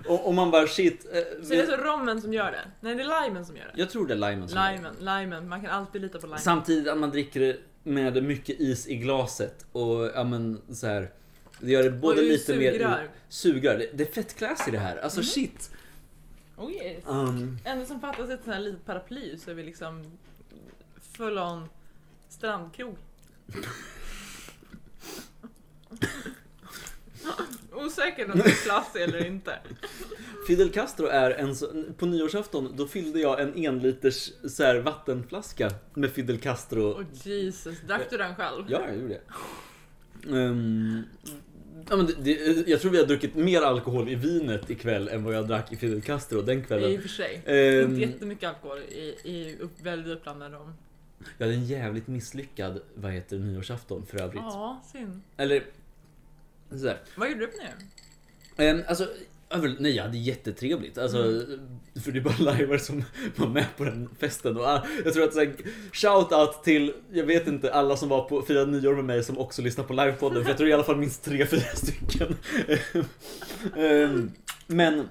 [0.08, 1.06] och, och man bara shit.
[1.12, 2.70] eh, Så det är så rommen som gör det?
[2.80, 3.80] Nej, det är limen som gör det.
[3.80, 4.76] Jag tror det är limen som gör det.
[4.76, 5.48] Limen, limen.
[5.48, 6.38] Man kan alltid lita på limen.
[6.40, 11.10] Samtidigt att man dricker det med mycket is i glaset och ja men så här.
[11.60, 13.08] Det gör det både och lite mer sugrar.
[13.28, 13.78] sugrör.
[13.78, 14.96] Det, det är fett classy det här.
[14.96, 15.70] Alltså shit.
[16.56, 17.04] Oh yes.
[17.06, 20.04] Um, Enda som fattas är ett sånt här litet paraply så är vi liksom
[21.16, 21.68] full on
[22.44, 22.96] strandkrog.
[27.72, 29.58] Osäker om det är klass eller inte.
[30.46, 35.70] Fidel Castro är en så, på nyårsafton då fyllde jag en enliters så här, vattenflaska
[35.94, 36.80] med Fidel Castro.
[36.80, 38.64] Oh Jesus, drack du den själv?
[38.68, 39.22] Ja, jag gjorde det.
[40.28, 41.02] Um,
[41.90, 45.24] ja, men det, det, jag tror vi har druckit mer alkohol i vinet ikväll än
[45.24, 47.02] vad jag drack i Fidel Castro den I och kvällen.
[47.02, 47.42] för sig.
[47.46, 50.72] Ehm, Inte jättemycket alkohol i, i upp, väldigt uppblandad rom.
[51.38, 54.42] Jag hade en jävligt misslyckad, vad heter det, nyårsafton för övrigt.
[54.44, 55.20] Ja, synd.
[55.36, 55.64] Eller,
[56.70, 56.98] sådär.
[57.16, 57.56] Vad gjorde du på
[58.56, 58.70] nu?
[58.70, 59.08] Um, alltså,
[59.78, 60.98] nej jag hade jättetrevligt.
[60.98, 61.18] Alltså,
[62.04, 63.04] För det är bara lajvare som
[63.36, 64.56] var med på den festen.
[64.56, 65.54] Och ah, jag tror att så här,
[65.92, 69.38] shout out till, jag vet inte, alla som var på firade nyår med mig som
[69.38, 70.42] också lyssnar på livepodden.
[70.42, 72.36] För jag tror i alla fall minst tre, fyra stycken.
[73.76, 74.30] Ehm,
[74.66, 75.08] men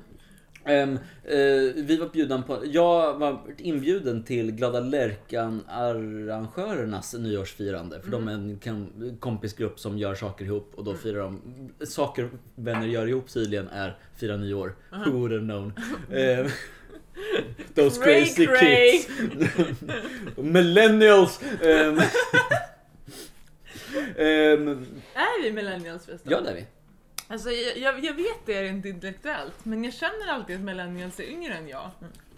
[0.65, 1.37] ehm, eh,
[1.75, 8.01] vi var bjudna på, jag var inbjuden till Glada Lärkan arrangörernas nyårsfirande.
[8.01, 11.41] För de är en kam- kompisgrupp som gör saker ihop och då firar de,
[11.85, 14.75] saker vänner gör ihop tydligen är fira nyår.
[15.05, 15.73] Who would have known?
[16.11, 16.47] Ehm,
[17.75, 18.91] those Cray, crazy cray.
[18.91, 19.07] kids.
[20.37, 21.39] Millennials!
[21.61, 21.99] Ehm,
[24.17, 26.31] ehm, Är vi millennials förresten?
[26.31, 26.65] ja det är vi.
[27.33, 31.53] Alltså, jag, jag, vet det rent intellektuellt, men jag känner alltid att millennials är yngre
[31.53, 31.89] än jag.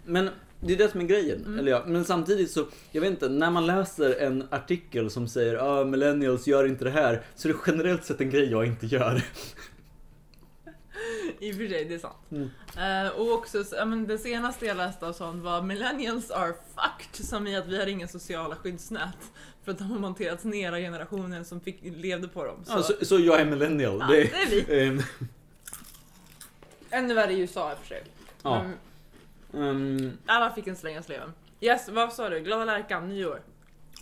[0.04, 0.30] Men
[0.60, 1.44] det är det som är grejen.
[1.46, 1.58] Mm.
[1.58, 5.56] Eller ja, men samtidigt så, jag vet inte, när man läser en artikel som säger
[5.56, 8.86] ah, millennials gör inte det här, så är det generellt sett en grej jag inte
[8.86, 9.22] gör.
[11.40, 12.16] I och för sig, det är sant.
[12.30, 12.50] Mm.
[13.06, 16.52] Eh, och också, så- ja, men det senaste jag läste av sånt var millennials are
[16.74, 19.16] fucked, som i att vi har inga sociala skyddsnät.
[19.64, 22.64] För att de har monterats ner av generationen som fick, levde på dem.
[22.64, 23.98] Så, Så, så, så jag är millennial.
[24.00, 24.82] ja, det, det är vi.
[24.86, 25.02] ehm,
[26.90, 28.02] Ännu värre i USA i och för sig.
[28.42, 28.64] Ja.
[29.50, 31.32] Men ehm, alla fick en släng av sleven.
[31.60, 32.40] Yes, vad sa du?
[32.40, 33.40] Glada lärkan, nyår?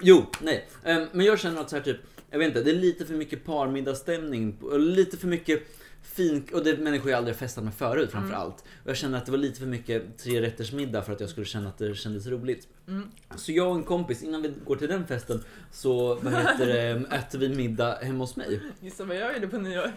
[0.01, 0.69] jo, nej.
[0.85, 1.97] Ehm, men jag känner att så här typ,
[2.31, 4.59] jag vet inte, det är lite för mycket parmiddagsstämning.
[4.63, 5.63] och Lite för mycket
[6.05, 8.65] fin, och det är människor jag aldrig festat med förut framför allt.
[8.85, 11.31] Och jag känner att det var lite för mycket tre rätters middag för att jag
[11.31, 12.69] skulle känna att det kändes roligt.
[12.89, 13.11] Mm.
[13.37, 17.05] Så jag och en kompis, innan vi går till den festen, så vad heter det,
[17.17, 18.61] äter vi middag hemma hos mig.
[18.81, 19.93] Gissa vad jag gjorde på nyår?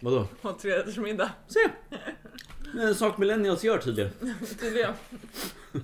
[0.00, 0.26] Vadå?
[0.42, 1.30] Åt trerättersmiddag.
[1.46, 1.60] Se!
[2.74, 4.10] Det är en sak millennials gör tydligen.
[4.60, 4.92] Tydligen.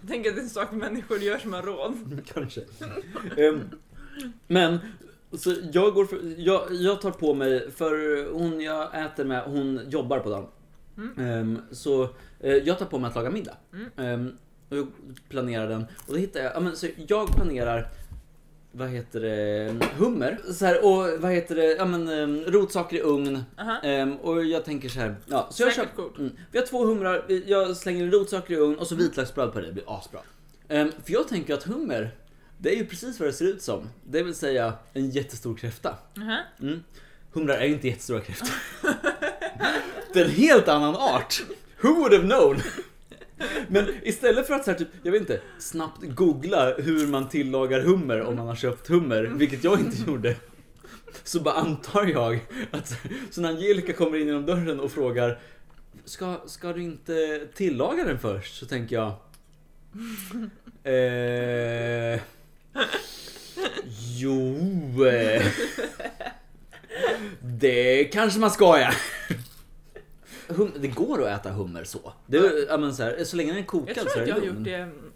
[0.08, 2.22] Tänk att det är en sak människor gör som har råd.
[2.34, 2.60] Kanske.
[3.36, 3.60] Ehm,
[4.46, 4.78] men,
[5.38, 9.80] så jag går för, jag, jag tar på mig, för hon jag äter med, hon
[9.88, 10.46] jobbar på dagen.
[10.96, 11.18] Mm.
[11.18, 12.02] Ehm, så
[12.40, 13.56] eh, jag tar på mig att laga middag.
[13.72, 13.90] Mm.
[13.96, 14.36] Ehm,
[14.68, 14.86] och jag
[15.28, 15.82] planerar den.
[15.82, 17.88] Och då hittar jag, ja, men, så jag planerar
[18.72, 20.38] vad heter det, hummer.
[20.52, 23.44] Så här, och vad heter det, ja men um, rotsaker i ugn.
[23.58, 23.80] Aha.
[23.82, 27.24] Ehm, och jag tänker så här, ja, så jag köper, mm, vi har två humrar,
[27.46, 30.20] jag slänger rotsaker i ugn och så vitlöksbröd på det, det blir asbra.
[30.68, 32.10] Ehm, för jag tänker att hummer,
[32.62, 33.88] det är ju precis vad det ser ut som.
[34.04, 35.96] Det vill säga en jättestor kräfta.
[36.18, 36.38] Aha.
[36.60, 36.84] Mm.
[37.32, 38.48] Humrar är ju inte jättestora kräftor.
[40.12, 41.42] det är en helt annan art.
[41.80, 42.60] Who would have known?
[43.68, 47.80] Men istället för att så här, typ, jag vet inte, snabbt googla hur man tillagar
[47.80, 50.36] hummer om man har köpt hummer, vilket jag inte gjorde.
[51.24, 52.98] Så bara antar jag att,
[53.30, 55.38] så när Angelica kommer in genom dörren och frågar
[56.04, 58.56] Ska, ska du inte tillaga den först?
[58.56, 59.12] Så tänker jag
[60.84, 62.20] eh,
[64.18, 65.46] Jo eh,
[67.40, 68.90] Det kanske man ska ja.
[70.48, 72.12] Hum, det går att äta hummer så.
[72.26, 74.20] Det, är- ja, men så, här, så länge den är kokad Jag så tror är
[74.20, 74.64] att det jag har gjort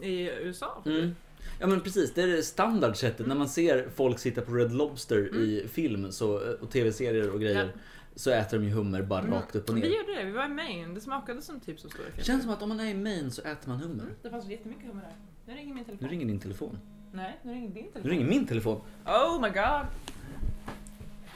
[0.00, 0.82] det i USA.
[0.86, 1.14] Mm.
[1.60, 3.26] Ja men precis, det är det standardsättet.
[3.26, 7.64] När man ser folk sitta på Red Lobster i film så, och tv-serier och grejer.
[7.74, 7.80] Ja.
[8.16, 9.32] Så äter de ju hummer bara Mm.
[9.34, 9.88] rakt upp och Vi ner.
[9.88, 10.94] gjorde det, vi var i Maine.
[10.94, 13.30] Det smakade som typ så stora Det känns som att om man är i Maine
[13.30, 14.02] så äter man hummer.
[14.02, 15.14] Mm, det fanns jättemycket hummer där.
[15.46, 15.98] Nu ringer min telefon.
[16.06, 16.78] Nu ringer din telefon.
[17.12, 18.02] Nej, nu ringer din telefon.
[18.04, 18.80] Nu ringer min telefon.
[19.06, 19.86] Oh my god!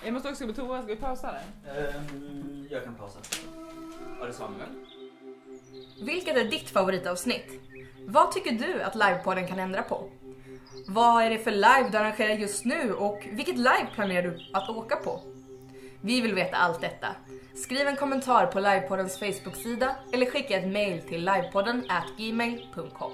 [0.04, 1.88] Jag måste också gå på toa, ska vi pausa där?
[1.88, 3.18] Ehm, jag kan pausa.
[4.20, 4.68] Var det Samuel?
[6.00, 7.60] Vilket är ditt favoritavsnitt?
[8.06, 10.10] Vad tycker du att livepodden kan ändra på?
[10.88, 14.68] Vad är det för live du arrangerar just nu och vilket live planerar du att
[14.68, 15.20] åka på?
[16.00, 17.08] Vi vill veta allt detta.
[17.54, 21.84] Skriv en kommentar på Livepoddens Facebook-sida eller skicka ett mail till livepodden
[22.16, 23.12] gmail.com.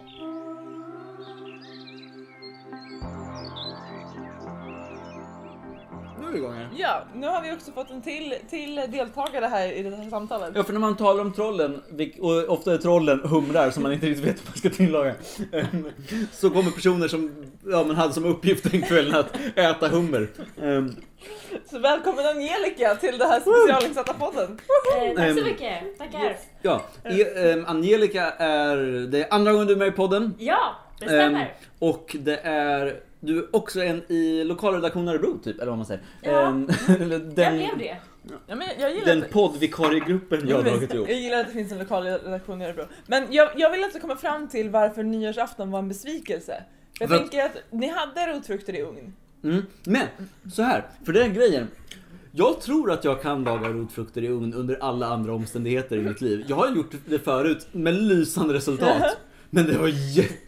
[6.43, 6.69] Här.
[6.77, 10.53] Ja, nu har vi också fått en till, till deltagare här i det här samtalet.
[10.55, 11.83] Ja, för när man talar om trollen,
[12.21, 15.15] och ofta är trollen humrar som man inte riktigt vet hur man ska tillaga.
[15.53, 15.91] ehm,
[16.33, 20.29] Så kommer personer som ja, men hade som uppgift den kvällen att äta hummer.
[20.63, 20.97] Ehm,
[21.71, 24.59] Så välkommen Angelica till det här specialinsatta podden.
[24.97, 26.37] Eh, tack Ehm, så mycket, tackar.
[26.63, 28.77] Ja, e, ehm, Angelica är,
[29.11, 30.35] det är andra gången du är med i podden.
[30.39, 31.41] Ja, det stämmer.
[31.41, 31.47] Ehm,
[31.79, 32.97] och det är,
[33.27, 36.03] du är också en i lokalredaktionen Örebro typ, eller vad man säger.
[36.23, 36.31] Ja.
[36.47, 36.69] Ehm,
[37.01, 37.97] eller jag den, blev det.
[38.47, 41.09] Ja, men jag gillar den att- poddvikariegruppen jag har dragit ihop.
[41.09, 42.85] Jag gillar att det finns en lokal redaktion i Örebro.
[43.07, 46.63] Men jag, jag vill alltså komma fram till varför nyårsafton var en besvikelse.
[47.01, 49.13] Jag För att- tänker att ni hade rotfrukter i ugn.
[49.45, 49.63] Mm.
[49.85, 50.07] Men,
[50.53, 51.69] så här, för den grejen.
[52.33, 56.21] Jag tror att jag kan laga rotfrukter i ugn under alla andra omständigheter i mitt
[56.21, 56.45] liv.
[56.49, 59.17] Jag har gjort det förut med lysande resultat.
[59.55, 59.89] Men det var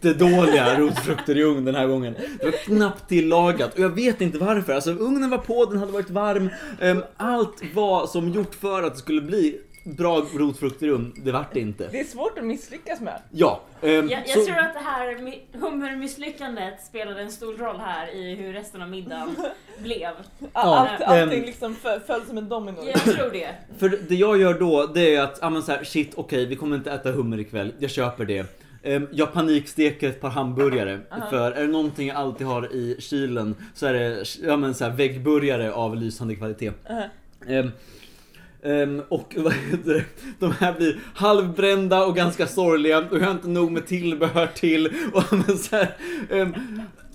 [0.01, 2.15] jättedåliga rotfrukter i ugn den här gången.
[2.39, 4.73] Det var knappt tillagat och jag vet inte varför.
[4.73, 6.49] Alltså ugnen var på, den hade varit varm.
[6.81, 11.13] Ehm, Allt var som gjort för att det skulle bli bra rotfrukter i ugn.
[11.25, 11.87] Det vart det inte.
[11.91, 13.21] Det är svårt att misslyckas med.
[13.31, 13.61] Ja.
[13.81, 18.15] ehm, Jag, jag så- tror att det här mi- hummermisslyckandet spelade en stor roll här
[18.15, 19.35] i hur resten av middagen
[19.83, 19.99] blev.
[20.39, 21.45] Ja, allt, allting ehm.
[21.45, 21.75] liksom
[22.07, 22.77] föll, som en domino.
[22.85, 23.49] Jag tror det.
[23.79, 26.55] För det jag gör då, det är att, ja men så här, shit okej vi
[26.55, 28.45] kommer inte äta hummer ikväll, jag köper det.
[28.87, 33.55] Ehm, Jag paniksteker ett par hamburgare, för är det någonting jag alltid har i kylen
[33.73, 36.71] så är det ja, men så här, väggburgare av lysande kvalitet.
[36.89, 37.03] Uh-huh.
[37.47, 37.71] Ehm,
[38.63, 40.03] ehm, och vad heter det?
[40.39, 44.87] De här blir halvbrända och ganska sorgliga och jag har inte nog med tillbehör till.
[45.13, 45.95] Och, men så här,
[46.31, 46.53] ehm,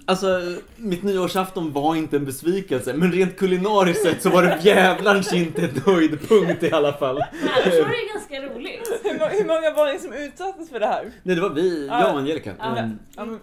[0.06, 5.32] Alltså, mitt nyårsafton var inte en besvikelse, men rent kulinariskt sett så var det jävlarns
[5.32, 7.22] inte en höjdpunkt i alla fall.
[7.22, 9.00] Annars var det ganska roligt.
[9.04, 11.10] Hur, må- hur många var ni som utsattes för det här?
[11.22, 12.00] Nej, det var vi, Ja.
[12.00, 12.54] jag och Angelica.
[12.58, 12.88] Ja.
[13.16, 13.40] Ja, men,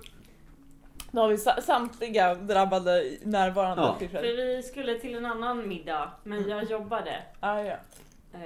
[1.11, 3.95] då har vi sa- samtliga drabbade närvarande Ja.
[3.99, 4.35] tillfällen.
[4.37, 7.15] För vi skulle till en annan middag, men jag jobbade.
[7.39, 7.75] Ah, ja.
[8.33, 8.39] Eh,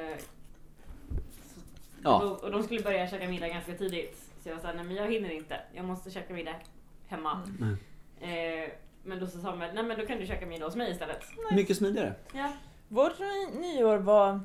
[2.03, 2.21] Ja.
[2.23, 4.19] och, och de skulle börja käka middag ganska tidigt.
[4.43, 5.55] Så jag sa, nej men jag hinner inte.
[5.73, 6.55] Jag måste käka middag
[7.07, 7.41] hemma.
[7.61, 7.77] Mm.
[8.23, 8.69] Eh,
[9.03, 11.23] men då sa Samuel, nej men då kan du käka middag hos mig istället.
[11.51, 12.13] Mycket smidigare.
[12.33, 12.51] Ja.
[12.87, 14.39] Vårt ny- nyår var...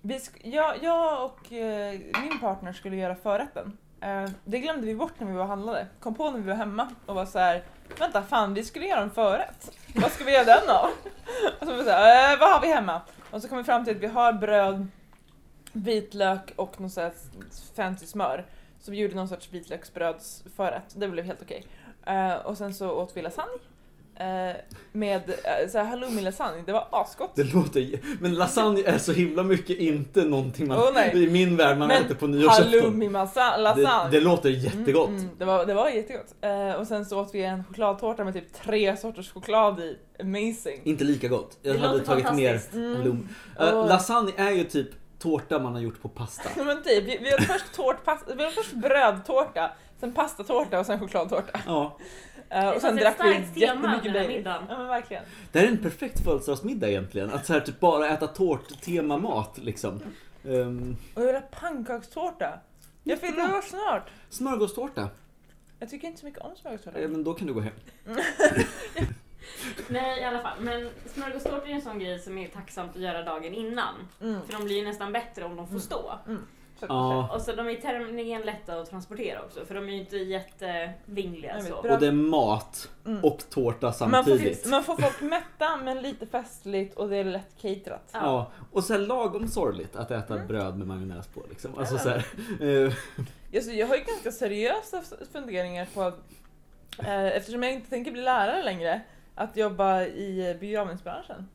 [0.00, 3.78] Vi sk- jag, jag och eh, min partner skulle göra förrätten.
[4.00, 5.86] Eh, det glömde vi bort när vi var handlade.
[6.00, 7.62] Kom på när vi var hemma och var så här.
[7.98, 9.76] Vänta fan, vi skulle göra en förrätt.
[9.94, 10.86] Vad ska vi göra den av?
[11.60, 13.00] Och så var vi så här, eh, vad har vi hemma?
[13.30, 14.86] Och så kom vi fram till att vi har bröd,
[15.72, 17.12] vitlök och något så här
[17.76, 18.46] fancy smör.
[18.80, 20.94] Så vi gjorde någon sorts vitlöksbrödsförrätt.
[20.96, 21.64] Det blev helt okej.
[22.06, 23.52] Eh, och sen så åt vi lasagne.
[24.16, 24.56] Eh,
[24.92, 26.62] med uh, så här halloumi lasagne.
[26.66, 27.30] Det var asgott.
[27.34, 28.00] Det låter...
[28.20, 30.94] Men lasagne är så himla mycket inte någonting man...
[30.94, 31.24] Nej.
[31.24, 32.72] I min värld man Men äter på nyårsafton.
[32.72, 35.08] Halloumi massa, Det, det låter jättegott.
[35.08, 36.34] Mm, mm, det, var, det var jättegott.
[36.40, 39.98] Eh, och sen så åt vi en chokladtårta med typ tre sorters choklad i.
[40.20, 40.80] Amazing.
[40.84, 41.58] Inte lika gott.
[41.62, 42.60] Jag Det hade tagit mer.
[42.72, 42.96] Mm.
[42.96, 43.28] halloumi.
[43.60, 44.88] Eh, Och- lasagne är ju typ
[45.18, 46.48] tårta man har gjort på pasta.
[46.64, 49.70] Men typ, vi, vi åt först tårtpasta, vi åt först brödtårta,
[50.02, 51.60] sen pastatårta och sen chokladtårta.
[51.66, 51.98] Ja.
[52.48, 54.44] Eh, och sen drack vi jättemycket Baileys.
[54.44, 55.24] Ja men verkligen.
[55.52, 57.32] Det här är en perfekt födelsedagsmiddag egentligen.
[57.32, 60.00] Att så här, typ bara äta tårttema-mat liksom.
[60.44, 62.60] Um, Och jag vill ha pannkakstårta.
[63.04, 64.10] Jag fyller år snart.
[64.30, 65.08] smörgåstårta.
[65.78, 66.98] Jag tycker inte så mycket om smörgåstårta.
[66.98, 67.74] Eh, men då kan du gå hem.
[69.88, 73.22] Nej i alla fall, men smörgåstårta är en sån grej som är tacksamt att göra
[73.22, 73.94] dagen innan.
[74.20, 74.42] Mm.
[74.46, 76.18] För de blir ju nästan bättre om de får stå.
[76.88, 77.34] Ja.
[77.34, 81.60] Och så de är tämligen lätta att transportera också för de är ju inte jättevingliga
[81.60, 81.74] så.
[81.74, 83.24] Och det är mat Mm.
[83.24, 84.62] och tårta Man samtidigt.
[84.62, 88.08] får, man får folk mätta men lite festligt och det är lätt caterat.
[88.12, 88.18] Ja.
[88.22, 90.46] Ja, och så här lagom sorgligt att äta Mm.
[90.46, 91.78] bröd med majonnäs på liksom.
[91.78, 92.00] Alltså Ja.
[92.00, 92.24] så här,
[92.60, 92.92] eh,
[93.76, 95.02] jag har ju ganska seriösa
[95.32, 96.18] funderingar på att
[96.98, 99.00] eh, eftersom jag inte tänker bli lärare längre
[99.34, 101.48] att jobba i begravningsbranschen.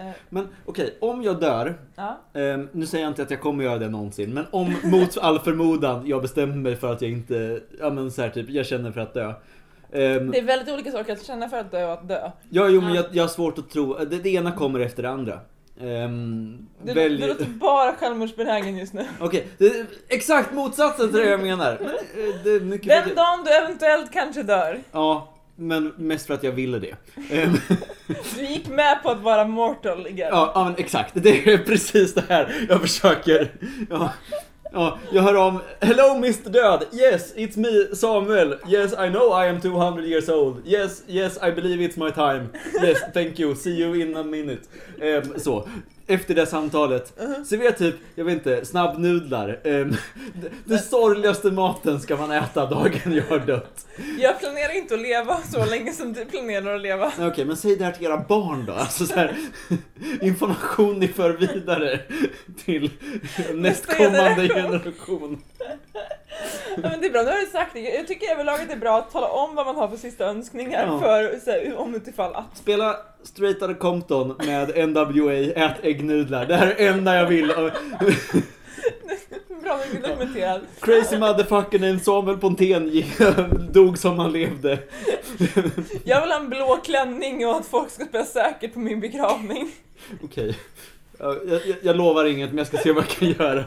[0.00, 2.18] Eh, Men okej, om jag dör, ja.
[2.34, 5.38] ehm, nu säger jag inte att jag kommer göra det någonsin, men om mot all
[5.38, 8.92] förmodan jag bestämmer mig för att jag inte, ja men så här typ, jag känner
[8.92, 9.32] för att dö.
[9.92, 12.30] Ehm, Det är väldigt olika saker att känna för att dö och att dö.
[12.50, 13.02] ja, jo men Ja.
[13.02, 15.40] jag, jag har svårt att tro, det, det ena kommer efter det andra.
[15.80, 17.20] Um, Du, välj...
[17.22, 19.04] du låter bara självmordsbenägen just nu.
[19.20, 21.78] Okej, är exakt motsatsen till det jag menar.
[21.80, 24.80] Men, eh, det Den dagen du eventuellt kanske dör.
[24.92, 26.94] Ja, men mest för att jag ville det.
[27.30, 27.52] Ehm,
[28.36, 30.28] Du gick med på att vara mortal again.
[30.32, 31.12] Ja, ja men exakt.
[31.14, 33.48] Det är precis det här jag försöker.
[33.90, 34.12] Ja,
[34.72, 36.84] ja, jag hör om Hello Mr Död.
[36.92, 38.56] Yes, it's me Samuel.
[38.68, 40.66] Yes, I know I am 200 years old.
[40.66, 42.48] Yes, yes, I believe it's my time.
[42.86, 43.54] Yes, thank you.
[43.54, 44.62] See you in a minute.
[45.00, 45.68] Ehm, så.
[46.06, 47.12] Efter det samtalet.
[47.46, 49.60] Servera typ, jag vet inte, snabbnudlar.
[49.64, 49.96] Um,
[50.64, 53.86] den sorgligaste maten ska man äta dagen jag har dött.
[54.18, 57.12] Jag planerar inte att leva så länge som du planerar att leva.
[57.20, 58.72] Okej, men säg det här till era barn då.
[58.72, 59.36] Alltså så här,
[60.20, 62.00] information ni för vidare
[62.64, 62.90] till
[63.54, 65.42] nästkommande generation.
[66.82, 67.80] Ja, men det är bra, nu har du sagt det.
[67.80, 70.24] Jag tycker överlag att det är bra att tala om vad man har för sista
[70.24, 71.00] önskningar Ja.
[71.00, 72.56] för så här, om utifall att.
[72.56, 76.46] Spela Straight Outta Compton med NWA, ät äggnudlar.
[76.46, 77.48] Det här är det enda jag vill.
[79.62, 80.62] Bra mycket dokumenterat.
[80.80, 83.02] Crazy motherfucker named Samuel Pontén
[83.72, 84.78] dog som han levde.
[86.04, 89.70] Jag vill ha en blå klänning och att folk ska spela säkert på min begravning.
[90.24, 90.58] Okej.
[91.18, 93.64] Ja, Jag, jag, jag lovar inget men jag ska se vad jag kan göra.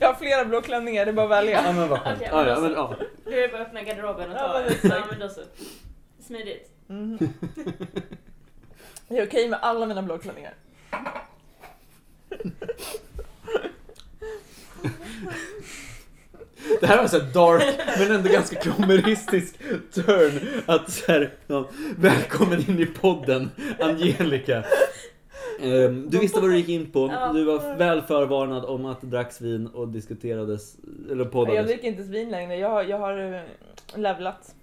[0.00, 1.62] Jag har flera blå klänningar, det är bara att välja.
[1.66, 2.16] Ja men vad skönt.
[2.16, 2.94] Okej, Ja, ja, men, ja.
[3.24, 5.40] Du är bara att öppna garderoben och Ja, ta men ja, men då så.
[6.26, 6.70] Smidigt.
[6.86, 7.18] Mhm.
[9.08, 10.54] Jag är okej med alla mina blå klänningar.
[16.80, 19.54] Det här var så här dark men ändå ganska humoristisk
[19.94, 20.40] turn.
[20.66, 21.68] Att så här, ja,
[21.98, 23.50] välkommen in i podden
[23.80, 24.64] Angelica.
[25.60, 27.30] Ehm, du visste vad du gick in på.
[27.34, 30.76] Du var väl förvarnad om att det dracks vin och diskuterades,
[31.10, 31.66] eller Jag poddades.
[31.66, 33.40] dricker inte svin längre, jag har, jag har eh,
[34.00, 34.54] levlat.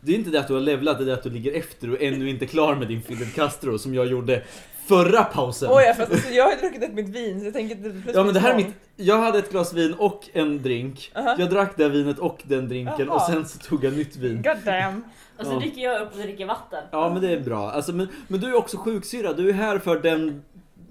[0.00, 1.90] Det är inte det att du har levlat, det är det att du ligger efter
[1.90, 4.42] och ännu inte klar med din Fidel Castro som jag gjorde
[4.88, 5.68] förra pausen.
[5.72, 8.12] Oj, ja, fast alltså, jag har ju druckit upp mitt vin så jag tänker inte
[8.14, 11.12] Ja men det här är mitt, jag hade ett glas vin och en drink.
[11.16, 11.36] Aha.
[11.38, 13.14] Jag drack det vinet och den drinken Jaha.
[13.16, 14.42] och sen så tog jag nytt vin.
[14.42, 15.04] God damn.
[15.38, 15.58] Och så Ja.
[15.58, 16.84] dricker jag upp och dricker vatten.
[16.92, 17.70] Ja men det är bra.
[17.70, 20.42] Alltså, men, men du är också sjuksyra, du är här för den,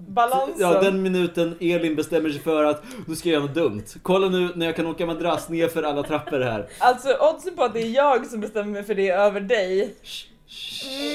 [0.07, 0.55] Balansen.
[0.57, 3.83] ja, den minuten Elin bestämmer sig för att du ska göra något dumt.
[4.01, 6.67] Kolla nu när jag kan åka madrass ner för alla trappor här.
[6.79, 9.95] Alltså oddsen på att det är jag som bestämmer mig för det över dig.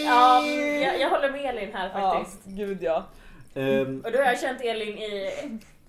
[0.04, 2.40] Ja, jag, jag håller med Elin här Ja, faktiskt.
[2.44, 3.04] gud ja.
[3.54, 5.30] Ehm, Och då har jag känt Elin i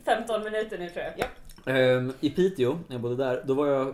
[0.05, 1.27] 15 minuter nu tror jag.
[1.95, 3.93] ehm, I Piteå, när jag bodde där, då var jag,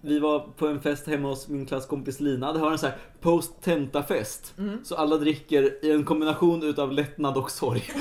[0.00, 2.52] vi var på en fest hemma hos min klasskompis Lina.
[2.52, 4.54] Det har en sån här post-tenta-fest.
[4.58, 4.84] Mm.
[4.84, 7.80] Så alla dricker i en kombination utav lättnad och sorg.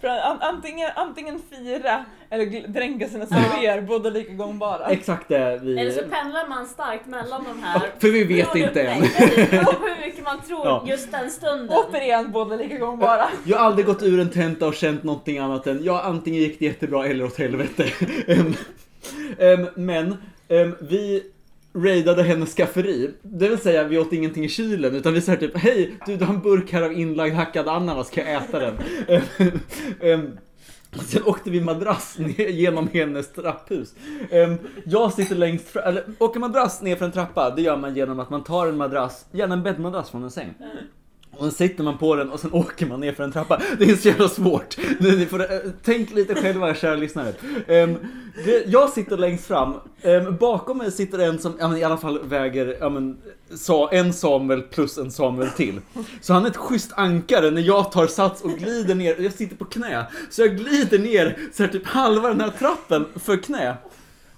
[0.00, 4.86] För an, antingen, antingen fira eller dränka sina sorger, båda lika gångbara.
[4.86, 5.78] exakt det vi...
[5.78, 7.82] Eller så pendlar man starkt mellan de här.
[7.98, 9.00] För vi vet inte än.
[9.00, 9.06] På
[9.86, 10.84] hur mycket man tror Ja.
[10.86, 11.78] just den stunden.
[11.78, 13.28] Återigen, båda lika gångbara.
[13.44, 16.58] Jag har aldrig gått ur en tenta och känt någonting annat än ja, antingen gick
[16.58, 17.84] det jättebra eller åt helvete.
[19.38, 20.16] Em, men
[20.48, 21.22] em, vi
[21.74, 23.10] raidade hennes skafferi.
[23.22, 26.24] Det vill säga, vi åt ingenting i kylen utan vi sa typ hej, du, du
[26.24, 28.74] har en burk här av inlagd hackad ananas, ska jag äta den?
[29.08, 29.52] Ehm,
[30.00, 30.38] ehm,
[31.06, 33.94] sen åkte vi madrass ner genom hennes trapphus.
[34.30, 37.96] Ehm, jag sitter längst fram, eller åker madrass ner för en trappa, det gör man
[37.96, 40.54] genom att man tar en madrass, gärna en bäddmadrass från en säng.
[41.38, 43.60] Och sen sitter man på den och sen åker man ner för en trappa.
[43.78, 44.76] Det är så jävla svårt.
[44.98, 47.32] Ni ni får, äh, tänk lite själva kära lyssnare.
[47.66, 47.96] Em,
[48.44, 49.74] det, jag sitter längst fram.
[50.02, 53.16] Em, bakom mig sitter en som ja, men i alla fall väger ja, men,
[53.54, 55.80] sa, en Samuel plus en Samuel till.
[56.20, 59.20] Så han är ett schysst ankare när jag tar sats och glider ner.
[59.20, 60.06] Jag sitter på knä.
[60.30, 63.76] Så jag glider ner så här, typ halva den här trappen för knä.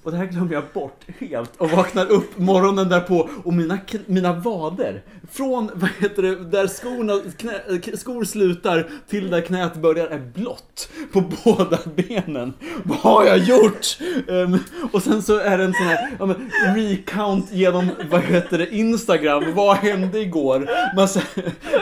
[0.06, 4.32] Och det här glömmer jag bort helt och vaknar upp morgonen därpå och mina, mina
[4.32, 5.02] vader
[5.32, 10.88] från, vad heter det, där skorna, knä, skor slutar till där knät börjar är blått
[11.12, 12.52] på båda benen.
[12.82, 13.98] Vad har jag gjort?
[14.26, 14.58] Um,
[14.92, 18.74] och sen så är det en sån här ja, men, recount genom, vad heter det,
[18.74, 19.54] Instagram.
[19.54, 20.68] Vad hände igår?
[20.96, 21.20] Man, så,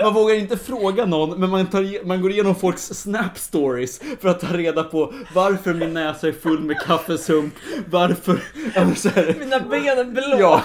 [0.03, 4.29] man vågar inte fråga någon men man, tar, man går igenom folks snap stories för
[4.29, 7.55] att ta reda på varför min näsa är full med kaffesump,
[7.91, 8.13] varför,
[8.74, 10.36] ja, men så här, Mina ben är blå.
[10.38, 10.62] Ja,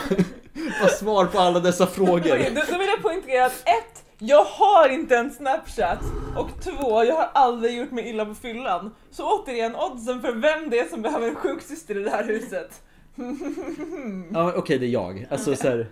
[0.82, 2.20] vad svar på alla dessa frågor.
[2.20, 6.00] Okej, då, då vill jag poängtera att ett, jag har inte en snapchat
[6.36, 8.96] och två, jag har aldrig gjort mig illa på fyllan.
[9.12, 12.82] Så återigen, oddsen för vem det är som behöver en sjuksyster i det här huset.
[14.34, 15.28] Ja, okej, det är jag.
[15.30, 15.88] Alltså så här,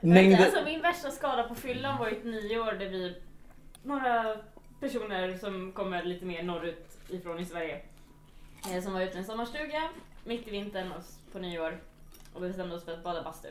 [0.00, 0.44] Men, mängder...
[0.44, 3.16] Alltså, min värsta skada på fyllan var ett nyår där vi,
[3.82, 4.36] några
[4.80, 7.80] personer som kommer lite mer norrut ifrån i Sverige,
[8.72, 9.82] eh, som var ute i en sommarstuga
[10.24, 11.80] mitt i vintern och på nyår
[12.34, 13.48] och vi bestämde oss för att bada bastu.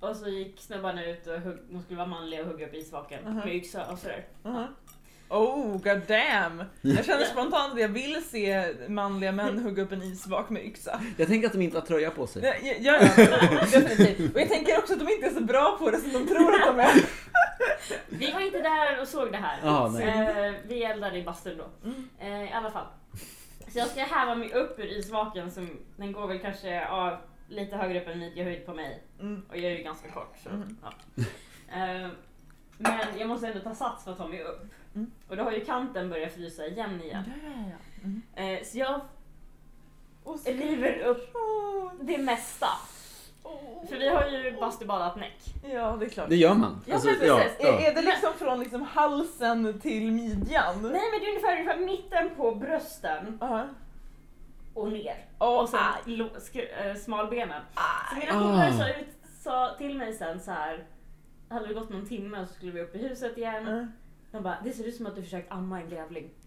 [0.00, 3.24] Och så gick snubbarna ut och hugg, de skulle vara manliga och hugga upp isvaken
[3.24, 3.36] Mhm.
[3.36, 4.24] med yxa och sådär.
[4.42, 4.66] Mhm.
[5.28, 6.64] Oh, god damn!
[6.80, 11.00] Jag känner spontant att jag vill se manliga män hugga upp en isvak med yxa.
[11.16, 12.42] Jag tänker att de inte har tröja på sig.
[12.44, 14.34] Ja, ja, ja, definitivt.
[14.34, 16.54] Och jag tänker också att de inte är så bra på det som de tror
[16.54, 17.04] att de är.
[18.08, 19.60] Vi var inte där och såg det här.
[19.62, 20.46] Så, nej.
[20.48, 21.88] eh, vi eldade i bastun då.
[21.88, 22.08] Mm.
[22.20, 22.86] Eh, I alla fall.
[23.72, 27.76] Så jag ska häva mig upp ur isvaken som den går väl kanske ja, lite
[27.76, 29.02] högre upp än midjehöjd på mig.
[29.20, 29.42] Mm.
[29.48, 30.76] Och jag är ju ganska kort så Mhm.
[30.82, 30.92] ja.
[31.68, 32.08] Eh,
[32.78, 34.62] Men jag måste ändå ta sats för att ta mig upp.
[34.94, 35.10] Mm.
[35.28, 37.24] Och då har ju kanten börjat frysa igen igen.
[37.44, 38.04] Ja, ja.
[38.04, 38.22] Mm.
[38.34, 39.00] Eh, så jag
[40.44, 41.32] river upp
[42.00, 42.66] det mesta.
[43.88, 45.38] För vi har ju bastubadat näck.
[45.72, 46.28] Ja, det är klart.
[46.28, 46.82] Det gör man.
[46.86, 47.60] Ja, Alltså, ja, precis.
[47.60, 47.80] Är, ja.
[47.80, 50.74] är det liksom från liksom halsen till midjan?
[50.82, 53.66] Nej men det är ungefär, ungefär mitten på brösten Ja.
[54.74, 55.26] och ner.
[55.38, 57.62] Åh, Och sen äh, smalbenen.
[58.10, 58.42] Så mina Ah.
[58.42, 59.08] polare sa, ut,
[59.42, 60.84] sa till mig sen så här.
[61.50, 63.68] Hade det gått någon timme så skulle vi upp i huset igen.
[63.68, 63.92] Mm.
[64.32, 66.30] De bara, det ser ut som att du försökt amma en grävling.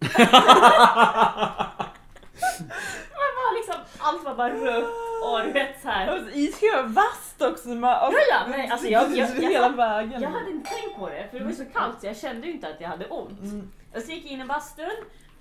[3.18, 4.84] Man var liksom, allt var bara rött
[5.32, 6.06] och du vet så här.
[6.08, 7.68] Alltså, I ska vara vasst också.
[7.68, 10.22] Man, alltså, Ja, ja, nej, alltså, jag- jag- jag- hela vägen.
[10.22, 12.52] Jag hade inte tänkt på det för det var så kallt så jag kände ju
[12.52, 13.40] inte att jag hade ont.
[13.40, 13.70] Mm.
[13.94, 14.90] Och så gick jag in i bastun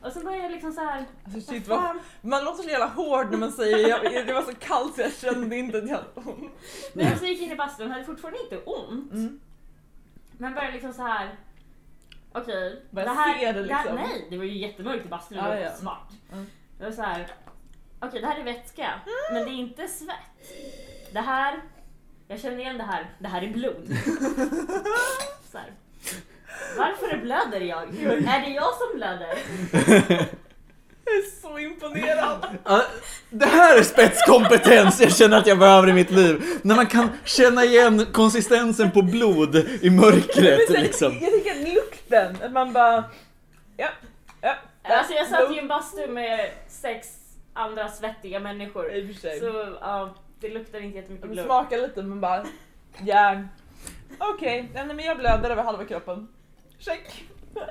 [0.02, 1.06] och så började jag liksom så här.
[1.26, 4.56] Alltså, shit, vad man låter så jävla hård när man säger jag, det var så
[4.60, 6.52] kallt så jag kände inte att jag hade ont.
[6.94, 9.12] Men så gick jag in i bastun och hade fortfarande inte ont.
[9.14, 9.40] Mm.
[10.38, 11.36] Men började liksom så här.
[12.36, 13.96] Okej, Börja det här, det det här, liksom.
[13.96, 15.72] nej, det var ju jättemörkt i bastun, det Ja, var ja.
[15.72, 16.10] svart.
[16.32, 16.46] Mm.
[16.78, 17.28] Det var så här.
[18.08, 18.90] Okej, det här är vätska,
[19.34, 20.54] men det är inte svett.
[21.12, 21.62] Det här,
[22.28, 23.88] jag känner igen det här, det här är blod.
[25.52, 25.72] så här.
[26.78, 27.84] Varför blöder jag?
[28.04, 29.38] Är det jag som blöder?
[31.06, 32.58] Jag är så imponerad.
[32.64, 32.84] Ja,
[33.30, 36.44] Det här är spetskompetens jag känner att jag behöver i mitt liv.
[36.62, 41.20] När man kan känna igen konsistensen på blod i mörkret Men sen, liksom.
[41.22, 43.04] Jag tycker att lukten, att man bara...
[43.78, 43.90] Ja,
[44.42, 44.56] ja.
[44.84, 47.23] Alltså jag satt i en bastu med sex
[47.54, 48.94] andra svettiga människor.
[48.94, 49.40] I och för sig.
[49.40, 51.46] Så ja, det luktar inte jättemycket blod.
[51.46, 52.46] smakar lite men bara...
[53.02, 53.48] Järn.
[54.18, 56.28] Okej, nej, men jag blöder över halva kroppen.
[56.80, 57.24] Check.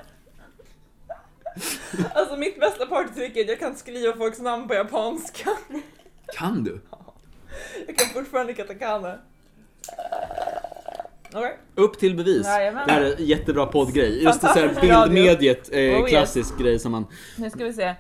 [2.15, 5.51] Alltså mitt bästa partytrick är att jag kan skriva folks namn på japanska.
[6.35, 6.81] Kan du?
[7.87, 9.19] Jag kan fortfarande katakana.
[11.35, 11.59] Okej.
[11.75, 12.47] Upp till bevis.
[12.47, 12.87] Jajamän.
[12.87, 14.23] Det här är en jättebra poddgrej.
[14.25, 15.13] Just det så här Fantastisk radio.
[15.13, 16.09] bildmediet, Oh, eh, yes.
[16.11, 17.07] klassisk grej som man...
[17.37, 17.95] Nu ska vi se.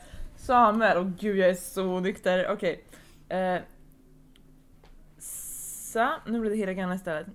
[0.46, 2.48] Samuel, åh gud jag är så nykter.
[2.52, 2.84] Okej.
[3.28, 3.60] Eh,
[5.92, 7.26] sa, nu blir det hela gamla istället.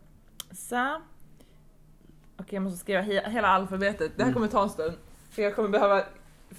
[0.52, 1.02] Sa.
[2.38, 4.12] Okej jag måste skriva he hela alfabetet.
[4.16, 4.34] Det här Mm.
[4.34, 4.94] kommer ta en stund.
[5.30, 6.04] För jag kommer behöva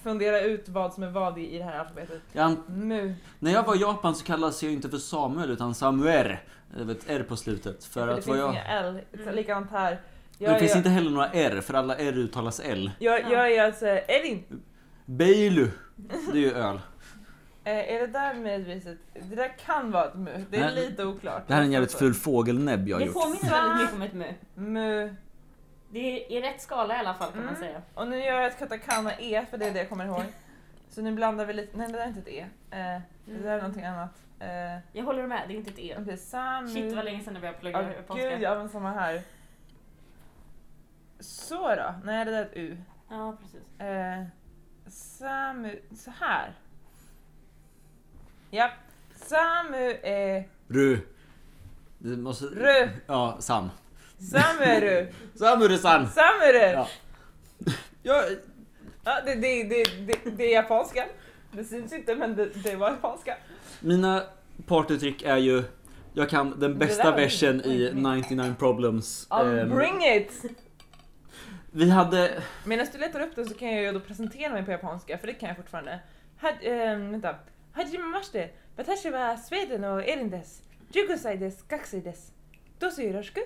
[0.03, 2.22] fundera ut vad som är vad i, det här alfabetet.
[2.32, 3.14] Ja, Mu.
[3.38, 6.36] när jag var i Japan så kallades jag inte för Samuel utan Samuel.
[6.76, 7.84] Det var ett R på slutet.
[7.84, 8.53] För det att finns vad jag...
[8.53, 9.01] inga L.
[9.12, 9.34] Mm.
[9.34, 9.90] Likadant här.
[9.90, 9.99] Men
[10.38, 12.90] det Jag finns är, inte heller några R, för alla R uttalas L.
[12.99, 14.62] jag, jag är alltså Elin.
[15.09, 15.70] Beilu,
[16.32, 16.80] det är ju öl.
[17.64, 18.34] Eh, är det där
[18.70, 18.98] ett...
[19.28, 20.44] Det där kan vara ett mu.
[20.50, 21.42] Det är Nej, lite oklart.
[21.48, 23.14] Det här är en jävligt ful fågelnäbb jag har Det gjort.
[23.14, 24.12] påminner väldigt mycket om ett
[24.54, 24.64] mö.
[24.70, 25.14] Mu.
[25.90, 27.61] Det är i rätt skala i alla fall kan man Mm.
[27.61, 27.82] säga.
[27.94, 30.22] Och nu gör jag ett katakana E för det är det jag kommer ihåg.
[30.88, 32.46] Så nu blandar vi lite, nej det där är inte ett E.
[32.70, 34.14] Eh, det där är någonting annat.
[34.40, 34.48] Eh,
[34.92, 35.96] Jag håller med, det är inte ett E.
[36.00, 36.68] okej, Samu.
[36.68, 38.30] Shit vad länge sedan jag började plugga Åh, japanska.
[38.30, 39.22] gud, ja men samma här.
[41.20, 41.94] Så då?
[42.04, 42.76] Nej det där är ett U.
[43.11, 43.80] Ja, precis.
[43.80, 44.24] Eh,
[44.91, 46.53] Samu, så här.
[48.51, 48.70] Ja.
[49.16, 50.99] Samu är Ru.
[51.99, 52.45] Det måste...
[52.45, 52.89] Ru.
[53.07, 53.70] Ja, Sam.
[54.18, 55.07] Sameru.
[55.34, 56.09] Samure-san!
[56.09, 56.72] Sameru.
[56.72, 56.89] Ja.
[58.03, 58.24] Ja,
[59.05, 61.05] ja det, det, det, det, det är japanska.
[61.53, 63.36] Det syns inte men det, det var japanska.
[63.80, 64.22] Mina
[64.66, 65.62] partytrick är ju...
[66.12, 69.26] Jag kan den bästa versen i min- 99 Problems.
[69.30, 70.32] I'll Ehm, bring it!
[71.78, 72.42] Vi hade...
[72.64, 75.26] Medan du letar upp det så kan jag ju då presentera mig på japanska, för
[75.26, 75.98] det kan jag fortfarande.
[76.38, 77.34] Had, ähm, vänta.
[77.72, 78.48] Hajimemashite.
[78.76, 80.62] Watashi wa Sweden och Erin des.
[80.92, 82.32] Jugosai des, gakusei des.
[82.78, 83.40] Dosu yoroshiku.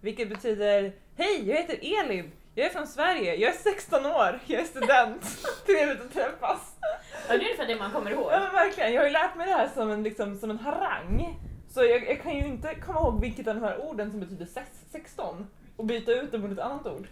[0.00, 2.32] Vilket betyder Hej, jag heter Elin.
[2.54, 3.34] Jag är från Sverige.
[3.34, 4.40] Jag är 16 år.
[4.46, 5.22] Jag är student.
[5.66, 6.76] Trevligt att träffas.
[6.80, 6.88] Ja,
[7.28, 8.32] det är ungefär det man kommer ihåg.
[8.32, 8.92] Ja men verkligen.
[8.92, 11.38] Jag har ju lärt mig det här som en, liksom, som en harang.
[11.68, 14.46] Så jag, jag kan ju inte komma ihåg vilket av de här orden som betyder
[14.46, 15.46] sex- 16
[15.76, 17.08] och byta ut det mot ett annat ord.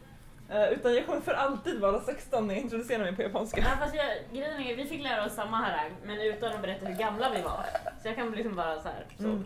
[0.51, 3.61] Eh, utan jag kommer för alltid vara 16 när jag introducerar mig på japanska.
[3.61, 6.87] Ja, fast jag, grejen är, vi fick lära oss samma harang, men utan att berätta
[6.87, 7.65] hur gamla vi var.
[8.03, 9.07] Så jag kan liksom bara så här.
[9.19, 9.25] Så.
[9.25, 9.45] Mm.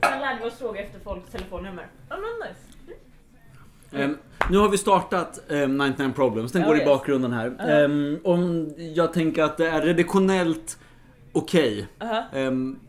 [0.00, 1.86] Sen lärde vi oss fråga efter folks telefonnummer.
[2.08, 4.02] Ja men nice.
[4.04, 4.18] ehm,
[4.50, 6.88] nu har vi startat um, 99 Problems, den Oh, går i yes.
[6.88, 7.56] bakgrunden här.
[7.84, 10.78] Ehm, om jag tänker att det är redaktionellt
[11.32, 11.88] okej.
[12.00, 12.24] Aha.
[12.34, 12.80] Um,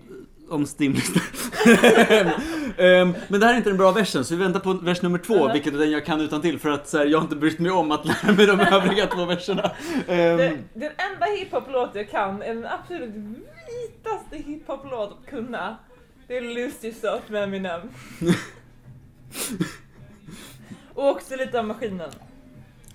[0.50, 1.22] om stimlistan.
[2.78, 5.17] um, men det här är inte den bra versen så vi väntar på vers nummer
[5.19, 5.53] två, Uh-huh.
[5.53, 7.71] vilket är den jag kan utan till för att här, jag har inte brytt mig
[7.71, 9.71] om att lära mig de övriga två verserna.
[10.07, 15.78] Ehm, Det, den enda hiphop-låt jag kan är den absolut vitaste hiphop-låt att kunna.
[16.28, 17.82] Det är Lose Yourself med Eminem.
[20.93, 22.09] Och också lite av maskinen.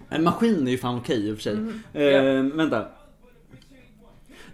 [0.09, 1.55] en maskin är ju fan okej i och för sig.
[1.55, 1.83] Mhm.
[1.95, 2.87] Ehm, Vänta.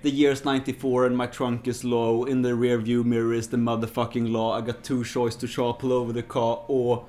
[0.02, 2.24] The year's 94 and my trunk is low.
[2.24, 4.56] In the rear view mirror is the motherfucking law.
[4.56, 6.64] I got two choice to sharp pull over the car.
[6.68, 7.06] or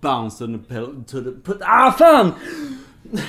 [0.00, 2.34] bounce on the pill to the put ah fan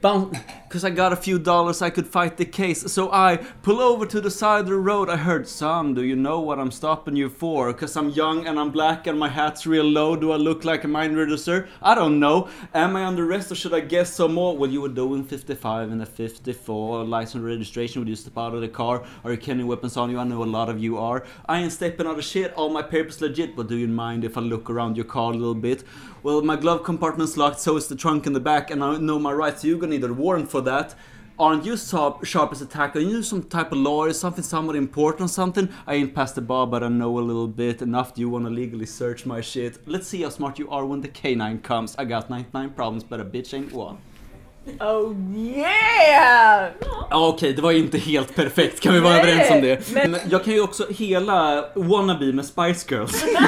[0.00, 2.92] bounce because I got a few dollars I could fight the case.
[2.92, 5.08] So I pull over to the side of the road.
[5.08, 7.72] I heard son do you know what I'm stopping you for?
[7.72, 10.14] Cause I'm young and I'm black and my hat's real low.
[10.14, 11.66] Do I look like a mind reader sir?
[11.80, 12.50] I don't know.
[12.74, 14.58] Am I under arrest or should I guess some more?
[14.58, 18.60] Well you were doing 55 and a 54 license registration would you step out of
[18.60, 19.04] the car?
[19.24, 20.18] Are you carrying weapons on you?
[20.18, 21.24] I know a lot of you are.
[21.46, 22.52] I ain't stepping out of shit.
[22.52, 23.56] All my papers legit.
[23.56, 25.82] But do you mind if I look around your car a little bit?
[26.20, 29.20] Well, my glove compartment's locked, so is the trunk in the back, and I know
[29.20, 29.64] my rights.
[29.64, 30.94] You're gonna need a warrant for that.
[31.38, 32.96] Aren't you sharp, sharp as a tack?
[32.96, 34.12] Are you some type of lawyer?
[34.12, 35.68] Something somewhat important or something?
[35.86, 37.80] I ain't past the bar, but I know a little bit.
[37.80, 39.78] Enough do you wanna legally search my shit?
[39.86, 41.94] Let's see how smart you are when the canine comes.
[41.96, 43.98] I got 99 problems, but a bitch ain't one.
[44.80, 46.70] Oh yeah!
[47.10, 48.80] Okej, det var inte helt perfekt.
[48.80, 49.90] Kan vi vara Nej, överens om det?
[49.92, 53.24] Men jag kan ju också hela Wannabe med Spice Girls.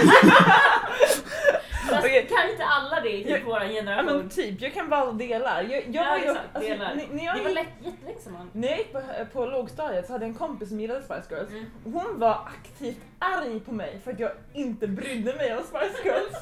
[1.91, 2.27] Fast Okej.
[2.29, 4.19] Kan inte alla det i typ Jag- våran Ja generation?
[4.19, 5.63] men typ, jag kan bara dela.
[5.63, 6.95] Jag, jag Ja, var ju, exakt, alltså, delar.
[6.95, 8.51] när- när jag det var lätt, som man.
[8.53, 9.01] När jag gick på,
[9.33, 11.51] på lågstadiet så hade jag en kompis som gillade Spice Girls.
[11.51, 11.65] Mm.
[11.85, 16.37] Hon var aktivt arg på mig för att jag inte brydde mig om Spice Girls.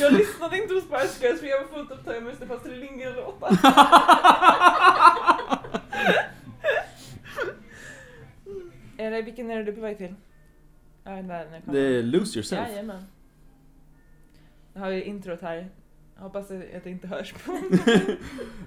[0.00, 3.50] Jag lyssnade inte på Spice Girls för jag var fullt upptagen med Stefan Astrid Lindgren-låtar.
[8.98, 10.14] Eller vilken är det du på väg till?
[11.04, 12.68] Ja, den där, den Det är Lose Yourself.
[12.68, 13.02] Jajamän.
[14.74, 15.68] Jag har ju introt här.
[16.16, 17.58] Jag hoppas att det inte hörs på.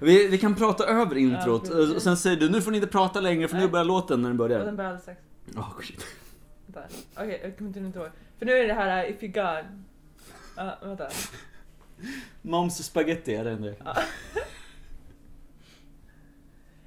[0.00, 1.96] Vi, vi kan prata över introt, Ja, precis.
[1.96, 3.70] och sen säger du nu får ni inte prata längre för nu Nej.
[3.70, 4.64] börjar låten när den Och börjar.
[4.64, 5.20] den börjar alldeles strax.
[5.56, 6.06] Oh, shit.
[7.16, 8.08] Okej, jag kommer inte ihåg.
[8.38, 9.64] För nu är det här uh, If You God.
[10.56, 11.08] Ja, vänta.
[12.42, 13.72] Moms spaghetti är det ändå.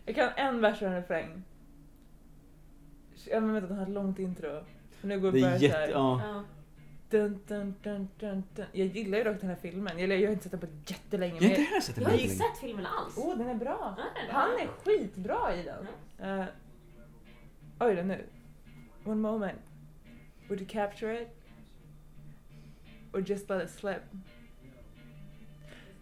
[0.05, 1.43] Jag kan en vers och en refräng.
[3.31, 4.63] Jag men vänta, den har ett långt intro.
[4.99, 5.73] För nu går Det bara jätte...
[5.75, 5.87] såhär.
[5.89, 6.21] Ja.
[6.27, 6.43] Ja.
[7.13, 8.65] Dun, dun, dun, dun, dun.
[8.71, 9.97] Jag gillar ju dock den här filmen.
[9.97, 11.35] Eller jag har inte sett den på jättelänge.
[11.35, 11.67] Jag har inte jag...
[11.67, 13.13] heller sett den Jag har inte sett filmen alls.
[13.17, 13.95] Åh, den är bra.
[13.97, 14.39] Ja, den är bra.
[14.39, 15.87] Han är skitbra i den.
[16.39, 16.45] Uh,
[17.79, 18.25] oj då nu.
[19.05, 19.61] One moment.
[20.47, 21.27] Would you capture it?
[23.11, 24.01] Or just let it slip?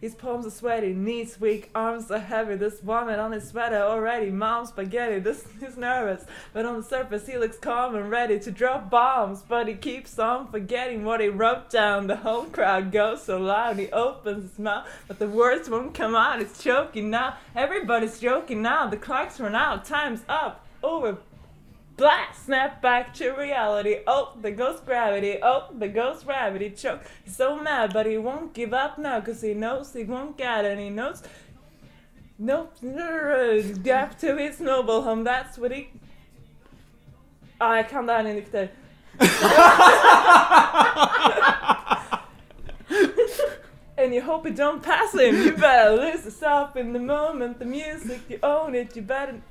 [0.02, 2.56] His palms are sweaty, knees weak, arms are heavy.
[2.56, 4.32] This vomit on his sweater already.
[4.32, 5.20] Mom's spaghetti.
[5.20, 9.44] This he's nervous, but on the surface he looks calm and ready to drop bombs.
[9.48, 12.08] But he keeps on forgetting what he wrote down.
[12.08, 13.78] The whole crowd goes so loud.
[13.78, 16.42] He opens his mouth, but the words won't come out.
[16.42, 17.38] It's choking now.
[17.56, 18.88] Everybody's joking now.
[18.88, 19.86] The clock's run out.
[19.86, 20.66] Time's up.
[20.82, 21.20] Over.
[21.98, 24.00] Black snap back to reality.
[24.08, 25.38] Oh, there goes gravity.
[25.42, 26.72] Oh, there goes gravity.
[26.72, 27.02] Choke.
[27.24, 30.78] He's so mad, but he won't give up now because he knows he won't get.
[30.78, 31.22] He knows.
[32.40, 32.74] Nope.
[33.84, 35.24] Gap to his noble home.
[35.24, 35.90] That's what he.
[37.60, 38.70] Ah, jag kan det här ni nykter.
[43.98, 45.36] and you hope it don't pass him.
[45.36, 47.60] You better lose yourself in the moment.
[47.60, 48.96] The music, you own it.
[48.96, 49.42] You better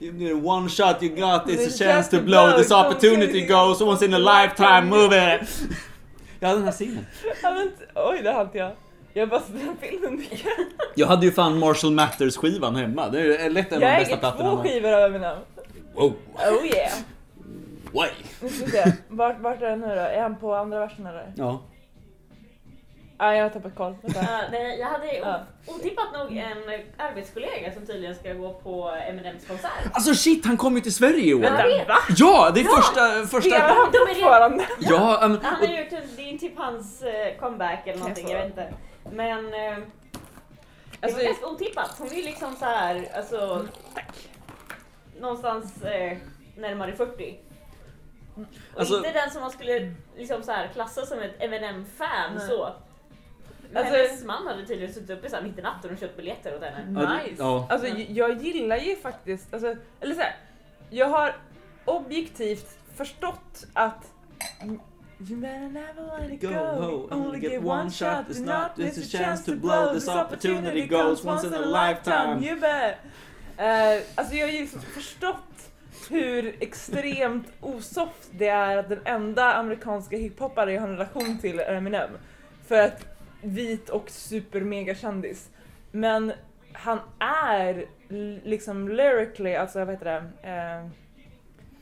[0.00, 2.56] You need one shot you got, it's There's a chance to blow.
[2.56, 5.48] This opportunity goes once in a lifetime, move it!
[6.40, 6.72] Ja, den här
[7.54, 8.72] men, oj, det inte jag.
[9.12, 10.40] Jag bara den filmen mycket.
[10.94, 13.08] Jag hade ju fan Marshall Matters skivan hemma.
[13.08, 14.50] Det är lätt en av de Jag bästa äger plattorna.
[14.50, 15.38] två skivor av Eminem.
[15.94, 16.12] Wow.
[16.36, 16.92] Oh yeah.
[17.92, 18.08] Why?
[18.40, 18.92] Nu ska vi se.
[19.08, 19.92] Vart, vart är den nu då?
[20.00, 21.32] Är han på andra versen eller?
[21.36, 21.60] Ja.
[23.20, 23.96] Nej, jag har tappat koll.
[24.02, 25.40] Ja, nej, jag hade Ja.
[25.66, 26.58] otippat nog en
[26.98, 29.70] arbetskollega som tydligen ska gå på Eminems konsert.
[29.92, 31.40] Alltså shit, han kom ju till Sverige i år.
[31.40, 31.96] Vänta, va?
[32.16, 32.70] Ja, det är Ja.
[32.76, 33.26] första...
[33.26, 33.40] första...
[33.50, 34.64] Spelar han De är det- fortfarande?
[34.78, 38.38] Ja, um, Han har gjort en, det är typ hans eh, comeback eller någonting, jag
[38.38, 38.74] vet inte.
[39.12, 39.76] Men det
[41.00, 41.94] Alltså, var ganska otippat.
[41.98, 43.66] Hon är ju liksom så här, alltså...
[45.20, 46.16] Någonstans eh,
[46.56, 47.38] närmare 40.
[48.36, 48.44] Och
[48.80, 52.68] Alltså- inte den som man skulle liksom så här klassa som ett Eminem-fan så.
[53.74, 56.62] Alltså- hennes man hade tydligen suttit uppe så mitt i natten och köpt biljetter åt
[56.62, 57.18] henne.
[57.24, 57.34] Nice.
[57.38, 57.66] ja.
[57.70, 60.36] Alltså, jag gillar ju faktiskt, alltså, eller så här,
[60.90, 61.36] jag har
[61.84, 64.12] objektivt förstått att
[65.28, 66.48] You better never let it go.
[66.48, 68.28] Go, only get one shot.
[68.28, 69.92] It's not this a chance to blow.
[69.94, 72.42] This opportunity goes once in a lifetime.
[72.42, 72.96] You bet.
[73.58, 75.72] Uh, alltså jag har ju liksom förstått
[76.10, 81.60] hur extremt osoft det är att den enda amerikanska hiphoppare jag har en relation till
[81.60, 82.10] är Eminem.
[82.66, 83.04] För att
[83.42, 85.50] vit och super mega kändis.
[85.90, 86.32] Men
[86.72, 87.86] han är
[88.44, 90.48] liksom lyrically, alltså vad heter det?
[90.48, 90.90] Eh,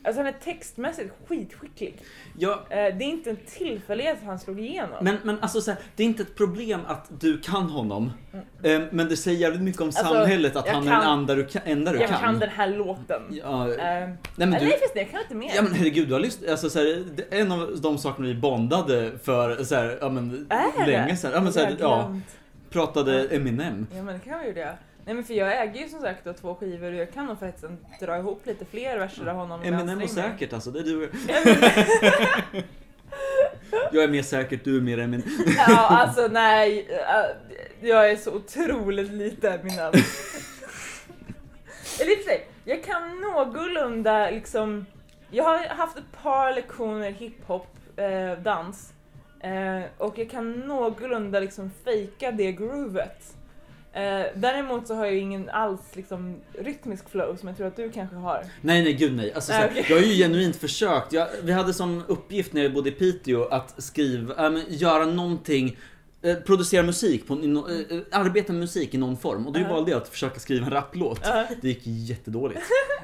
[0.03, 2.01] Alltså han är textmässigt skitskicklig.
[2.37, 4.97] Ja, Eh, det är inte en tillfällighet att han slog igenom.
[5.01, 8.11] men, men alltså så här, det är inte ett problem att du kan honom.
[8.63, 8.81] Mm.
[8.83, 11.35] Eh, men det säger jävligt mycket om Alltså, samhället att han är kan- den anda
[11.35, 12.19] du kan, enda du jag kan.
[12.19, 12.39] kan.
[12.39, 13.21] den här låten.
[13.31, 14.71] Ja, Eh, nej men nej, du...
[14.71, 15.51] fast jag kan inte mer.
[15.55, 18.27] Ja men herregud, du har lyssnat, alltså så här, det är en av de sakerna
[18.27, 21.31] vi bondade för så här, ja men Är länge sedan.
[21.33, 22.15] Ja men så här, ja,
[22.69, 23.87] pratade Eminem.
[23.95, 24.77] Ja men det kan vi ju det.
[25.09, 27.39] Nej men för jag äger ju som sagt då två skivor och jag kan nog
[27.39, 29.63] förresten dra ihop lite fler verser av honom.
[29.63, 31.11] Eminem och säkert alltså, det är du
[33.91, 35.27] Jag är mer säkert, du är mer Eminem.
[35.57, 37.25] Ja alltså nej, äh,
[37.89, 39.93] jag är så otroligt lite Eminem.
[41.99, 44.85] Eller i och för sig, jag kan någorlunda liksom,
[45.31, 48.93] jag har haft ett par lektioner hiphop, eh, dans.
[49.39, 53.35] Eh, och jag kan någorlunda liksom fejka det groovet.
[53.93, 57.75] Eh, däremot så har jag ju ingen alls liksom rytmisk flow som jag tror att
[57.75, 58.43] du kanske har.
[58.61, 59.33] Nej nej gud nej.
[59.33, 59.85] Alltså, så Nej, här, okej.
[59.89, 61.13] Jag har ju genuint försökt.
[61.13, 65.77] Jag, vi hade som uppgift när jag bodde i Piteå att skriva, äh, göra någonting
[66.21, 69.59] eh, Producera musik, på, no, eh, eh, arbeta med musik i någon form och då
[69.59, 69.67] Ja.
[69.73, 71.19] valde jag att försöka skriva en rapplåt.
[71.23, 71.45] Ja.
[71.61, 72.61] Det gick jättedåligt.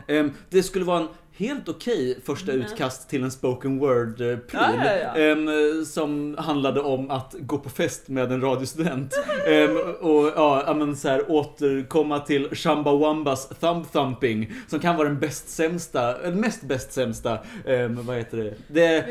[0.08, 1.08] Ehm, det skulle vara en
[1.38, 2.66] helt okej första Mm.
[2.66, 5.16] utkast till en spoken word eh, Ja, ja, ja.
[5.22, 9.14] ehm, som handlade om att gå på fest med en radiostudent
[9.48, 15.20] Ehm, och ja, men så här, återkomma till Shambawambas thumb thumping som kan vara den
[15.20, 18.54] bäst sämsta, mest bäst sämsta, ehm, vad heter det?
[18.68, 19.06] det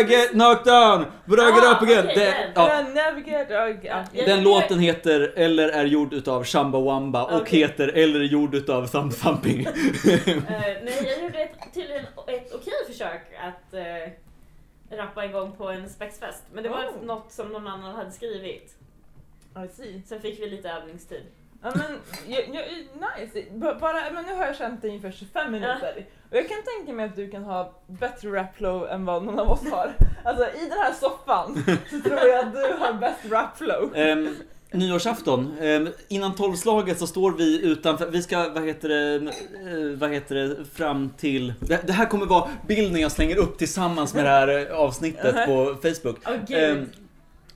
[0.00, 2.04] I get knocked down, but I get Ah, up again.
[2.04, 2.14] okej,
[2.54, 4.04] det, den.
[4.12, 7.58] ja, den låten heter eller är gjord utav Shambawamba och Okej.
[7.58, 9.60] heter eller är gjord utav thumb thumping.
[9.66, 9.72] Eh,
[10.84, 12.04] nej, jag gjorde ett, till en,
[12.34, 16.42] ett okej försök att uh, rappa igång på en spexfest.
[16.52, 17.02] Men det var Oh.
[17.04, 18.76] något som någon annan hade skrivit.
[19.64, 20.02] I see.
[20.06, 21.22] Sen fick vi lite övningstid.
[21.62, 22.64] Ja men, jag, jag,
[23.20, 23.44] nice.
[23.50, 26.06] B- Bara, men nu har jag känt dig ungefär 25 minuter.
[26.30, 29.50] Och jag kan tänka mig att du kan ha bättre rapflow än vad någon av
[29.50, 29.92] oss har.
[30.24, 33.92] Alltså i den här soffan så tror jag att du har bäst rapflow.
[33.96, 34.36] Um,
[34.72, 40.10] nyårsafton, um, innan tolvslaget så står vi utanför, vi ska, vad heter det, eh, vad
[40.10, 44.30] heter det, fram till, det, här kommer vara bilden jag slänger upp tillsammans med det
[44.30, 46.18] här eh, avsnittet på Facebook.
[46.26, 46.32] Åh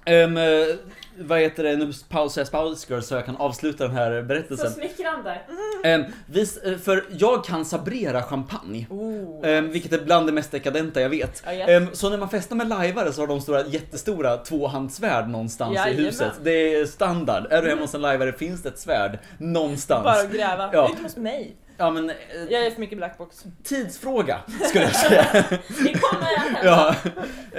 [0.04, 0.76] Ehm, ehm, eh,
[1.18, 4.26] vad heter det, nu pausar jag Spice Girls så jag kan avsluta den här så
[4.26, 4.70] berättelsen.
[4.70, 5.40] smickrande.
[5.84, 8.86] Ehm, vi, s- eh, för jag kan sabrera champagne.
[8.90, 9.48] Oh.
[9.48, 11.42] Ehm, vilket är bland det mest dekadenta jag vet.
[11.46, 11.68] Ja, yes.
[11.68, 16.00] Ehm, så när man festar med lajvare så har de stora, jättestora tvåhandssvärd någonstans Jajamän.
[16.00, 16.32] i huset.
[16.42, 17.46] Det är standard.
[17.52, 20.04] Är du hemma hos en lajvare finns det ett svärd någonstans.
[20.04, 20.70] Bara att gräva.
[20.72, 20.88] Ja.
[20.90, 21.56] Inte hos mig.
[21.76, 22.16] Ja men, eh,
[22.50, 23.44] Jag är för mycket blackbox.
[23.64, 25.26] tidsfråga skulle jag säga.
[25.84, 26.60] Det kommer att hända.
[26.64, 26.94] ja.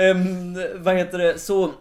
[0.02, 1.72] Ehm, vad heter det, så ehm,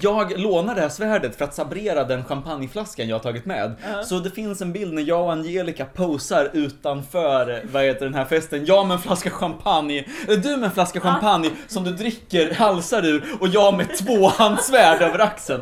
[0.00, 3.74] jag lånar det här svärdet för att sabrera den champagneflaskan jag har tagit med.
[3.92, 4.02] Ja.
[4.02, 8.24] Så det finns en bild när jag och Angelica posar utanför, vad heter den här
[8.24, 8.64] festen?
[8.66, 13.06] Jag med en flaska champagne, eller du med en flaska champagne som du dricker halsar
[13.06, 15.60] ur och jag med tvåhandssvärd över axeln.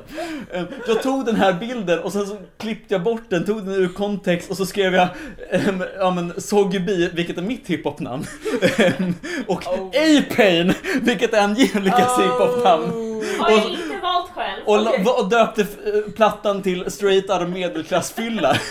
[0.52, 3.74] Ehm, Jag tog den här bilden och sen så klippte jag bort den, tog den
[3.74, 5.08] ur kontext och så skrev jag
[5.50, 6.78] ehm, ja men Soggy
[7.14, 8.24] vilket är mitt hiphopnamn.
[8.78, 9.14] Ehm,
[9.46, 9.86] och Oh.
[9.88, 10.72] A-Pain,
[11.02, 13.08] vilket är Angelicas hiphopnamn.
[13.38, 14.62] Har jag Och- inte valt själv.
[14.66, 18.56] Och, la- och döpte eh, plattan till straight out medelklassfylla.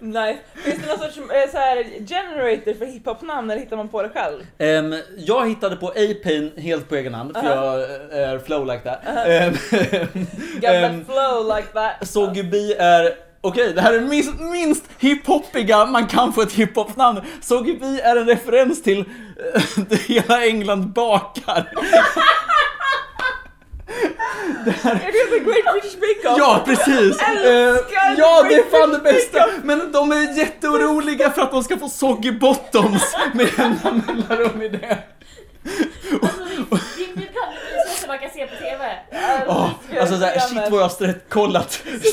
[0.00, 0.38] Nice.
[0.64, 4.08] Finns det någon sorts eh, så här, generator för hiphop-namn eller hittar man på det
[4.08, 4.46] själv?
[4.58, 8.08] Ehm, jag hittade på A-Pain helt på egen hand, för Uh-huh.
[8.10, 8.98] jag är flow like that.
[9.26, 9.52] Ehm,
[10.54, 12.08] Got ehm, that flow like that.
[12.08, 17.20] Soggy är Okej, det här är minst, minst hiphoppiga man kan få ett hiphop-namn.
[17.40, 21.72] Soggy är en referens till eh, det hela England bakar.
[24.66, 26.38] Är det The Great British Bake Off?
[26.38, 26.88] Ja, precis!
[26.88, 27.76] Älskar Eh,
[28.18, 29.46] ja, det är fan det bästa!
[29.62, 34.68] Men de är jätteoroliga för att de ska få soggy bottoms med jämna mellanrum i
[34.68, 34.98] det.
[36.22, 38.54] Alltså, det, det, det kan bli så som man kan se på
[39.12, 40.88] Älskar alltså såhär, shit vad jag har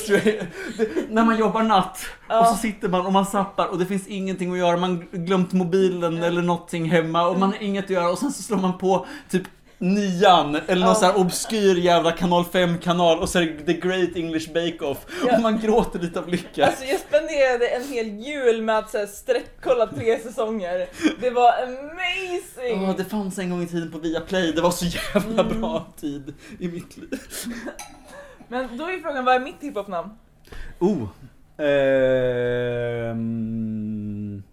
[0.08, 0.48] det-
[1.10, 4.52] När man jobbar natt och så sitter man och man zappar och det finns ingenting
[4.52, 4.78] att göra.
[4.78, 8.10] Man glömt mobilen eller någonting hemma och man har inget att göra.
[8.10, 9.44] Och sen så slår man på typ
[9.82, 10.96] nian eller någon Ja.
[10.96, 14.80] sån här obskyr jävla kanal 5 kanal och så är det The Great English Bake
[14.86, 15.36] Off Ja.
[15.36, 16.66] och man gråter lite av lycka.
[16.66, 20.88] Alltså jag spenderade en hel jul med att så här, sträckkolla tre säsonger.
[21.22, 22.84] Det var amazing!
[22.84, 24.52] Ja, det fanns en gång i tiden på Viaplay.
[24.52, 27.20] Det var så jävla bra tid i mitt liv.
[28.48, 30.10] Men då är frågan, vad är mitt hiphop-namn?
[30.80, 31.08] Oh.
[33.20, 34.44] Ehm...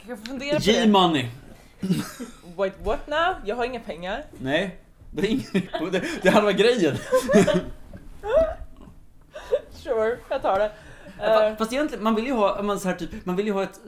[0.00, 0.72] Kan jag få fundera på det?
[0.72, 1.26] G-money.
[2.56, 3.34] Wait, what now?
[3.44, 4.24] Jag har inga pengar.
[4.38, 4.78] Nej,
[5.10, 5.92] det är ingen...
[5.92, 6.96] Det, det halva grejen.
[9.72, 10.70] Sure, jag tar det.
[11.18, 13.62] Fa- Fast egentligen, man vill ju ha, man, så här, typ, man vill ju ha
[13.62, 13.80] ett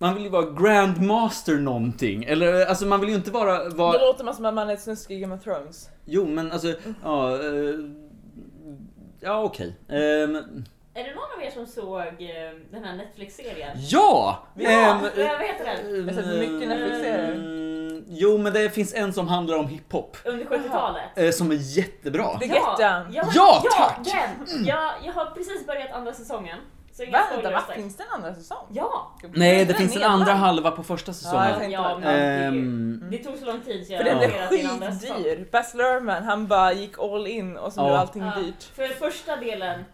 [0.00, 4.24] man vill ju vara grandmaster någonting, eller alltså man vill ju inte vara, Det låter
[4.24, 5.90] man som att man är ett snusk i Game of Thrones.
[6.04, 7.74] jo men alltså, ja, eh,
[9.20, 9.76] ja okej.
[9.88, 10.64] Ehm,
[10.98, 12.06] Är det någon av er som såg eh,
[12.70, 13.76] den här Netflix-serien?
[13.90, 14.46] ja!
[14.54, 16.06] Ja, ehm, vad heter den?
[16.06, 17.32] Jag har sett mycket Netflix-serier.
[17.34, 21.02] mm, Jo men det finns en som handlar om hiphop, Under 70-talet?
[21.16, 22.38] eh, som är jättebra.
[22.38, 23.12] The Get Down.
[23.34, 23.98] Ja, tack!
[24.04, 24.64] Den.
[24.64, 26.58] Jag, jag har precis börjat andra säsongen.
[26.92, 27.62] Så inga Vänta, spoilers va?
[27.68, 27.74] där.
[27.74, 28.66] Finns det en andra säsong?
[28.72, 29.12] Ja!
[29.34, 31.44] Nej, det finns en andra halva på första Ja, säsongen.
[31.50, 32.00] jag tänkte Ja, det.
[32.00, 34.28] men det, är ju- Ehm, det tog så lång tid så jag För den är
[34.28, 35.16] redan till andra säsong.
[35.16, 35.48] skitdyr.
[35.52, 37.84] Baz Luhrmann, han bara gick all in och så Ja.
[37.84, 38.62] blev allting Ja, dyrt.
[38.76, 39.84] För första delen,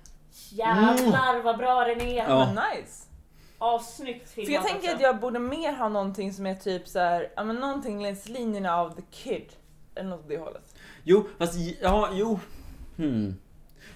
[0.53, 2.29] jävlar vad bra den är.
[2.29, 2.53] Ja.
[2.53, 3.07] Nice.
[3.59, 4.97] Assnyggt filmat För jag tänker också.
[4.97, 8.29] att jag borde mer ha någonting som är typ så här, ja men någonting längs
[8.29, 9.53] linjerna av The Kid.
[9.95, 10.75] Eller något åt det hållet.
[11.03, 12.39] Jo, fast ja, jo.
[12.97, 13.37] Hmm.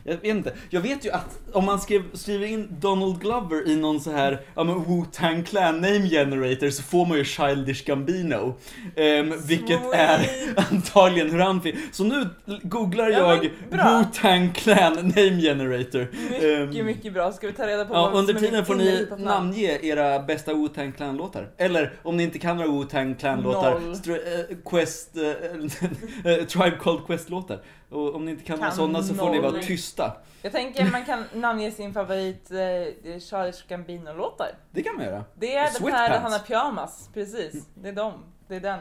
[0.08, 0.52] Jag vet inte.
[0.70, 4.40] Jag vet ju att om man skrev, skriver in Donald Glover i någon så här,
[4.54, 8.54] ja men Wu-Tang Clan name generator så får man ju Childish Gambino.
[8.96, 10.26] Ehm, vilket är
[10.72, 12.28] antagligen hur han fin- Så nu
[12.62, 13.82] googlar Ja, jag bra.
[13.84, 16.08] Wu-Tang Clan name generator.
[16.30, 16.42] Mycket,
[16.80, 17.32] Ehm, mycket bra.
[17.32, 20.92] Ska vi ta reda på Ja, vad under tiden får ni namnge era bästa Wu-Tang
[20.92, 21.48] Clan-låtar.
[21.56, 25.16] Eller om ni inte kan några Wu-Tang Clan-låtar, eh, Quest,
[26.24, 27.58] eh, Tribe Called Quest-låtar.
[27.90, 30.16] Och om ni inte kan, Kan sådana så får ni vara tysta.
[30.42, 34.48] Jag tänker man kan namnge sin favorit eh, Charles Gambino-låtar.
[34.70, 35.24] Det kan man göra.
[35.34, 37.66] Det är den här där han har pyjamas, precis.
[37.74, 38.12] Det är dem.
[38.48, 38.78] Det är den.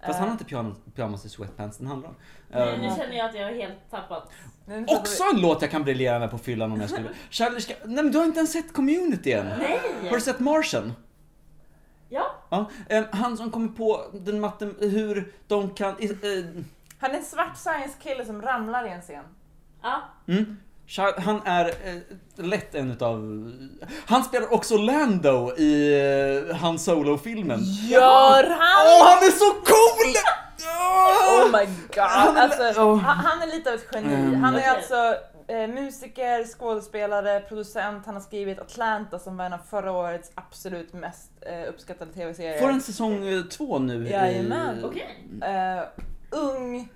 [0.00, 2.14] Fast Eh, han har inte pyjamas, pyjamas i sweatpants den handlar om.
[2.50, 4.30] Nej, Ehm, nu känner jag att jag har helt tappat.
[4.86, 7.74] också en låt jag kan briljera med på fyllan om jag skulle Charlie ska...
[7.84, 9.46] Nej men du har inte ens sett Community än.
[9.46, 9.80] Nej!
[10.08, 10.92] Har du sett Martian?
[12.08, 15.94] Ja, Ja, ehm, han som kommer på den matten, hur de kan...
[17.04, 19.24] i- Han är en svart science kille som ramlar i en scen.
[19.82, 20.02] ja.
[20.28, 20.56] Mm.
[21.18, 23.18] Han är eh, lätt en utav...
[24.06, 26.00] Han spelar också Lando i
[26.50, 27.60] eh, Han Solo-filmen.
[27.62, 29.06] Gör Åh, han?
[29.08, 30.14] han är så cool!
[31.28, 32.04] Oh my god.
[32.04, 32.98] Han är- Alltså, oh.
[32.98, 34.14] han, han är lite av ett geni.
[34.14, 34.42] Mm.
[34.42, 35.14] Han är alltså
[35.48, 38.06] eh, musiker, skådespelare, producent.
[38.06, 42.60] Han har skrivit Atlanta som var en av förra årets absolut mest eh, uppskattade tv-serier.
[42.60, 44.06] Får en säsong eh, två nu.
[44.06, 44.84] i- Jajamän.
[44.84, 45.24] Okej.
[45.42, 45.82] Eh,
[46.34, 46.90] ung,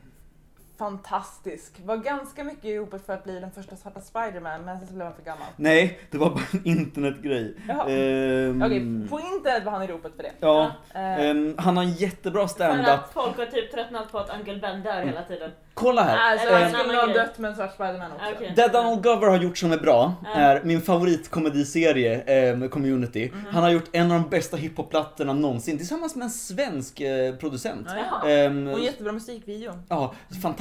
[0.78, 1.72] fantastisk.
[1.84, 4.94] Var ganska mycket i ropet för att bli den första svarta Spiderman men sen så
[4.94, 5.46] blev han för gammal.
[5.56, 7.54] Nej, det var bara en internetgrej.
[7.68, 10.32] Ehm, Okej, på internet var han i ropet för det.
[10.40, 12.88] Ja, Eh, ehm, han har en jättebra För stand-up.
[12.88, 15.50] att folk har typ tröttnat på att Uncle Ben dör hela tiden.
[15.74, 16.38] Kolla här.
[16.46, 18.24] det var han skulle ha dött med en svart Spiderman också.
[18.26, 18.52] Ah, okej.
[18.56, 20.30] Det Donald Glover har gjort som är bra Ja.
[20.40, 23.30] är min favoritkomediserie eh, med Community.
[23.34, 23.46] Mhm.
[23.52, 27.86] Han har gjort en av de bästa hiphop-plattorna någonsin tillsammans med en svensk eh, producent.
[27.90, 28.28] Ja, ja.
[28.28, 29.72] Ehm, Och en jättebra musikvideo.
[29.88, 30.14] Ja,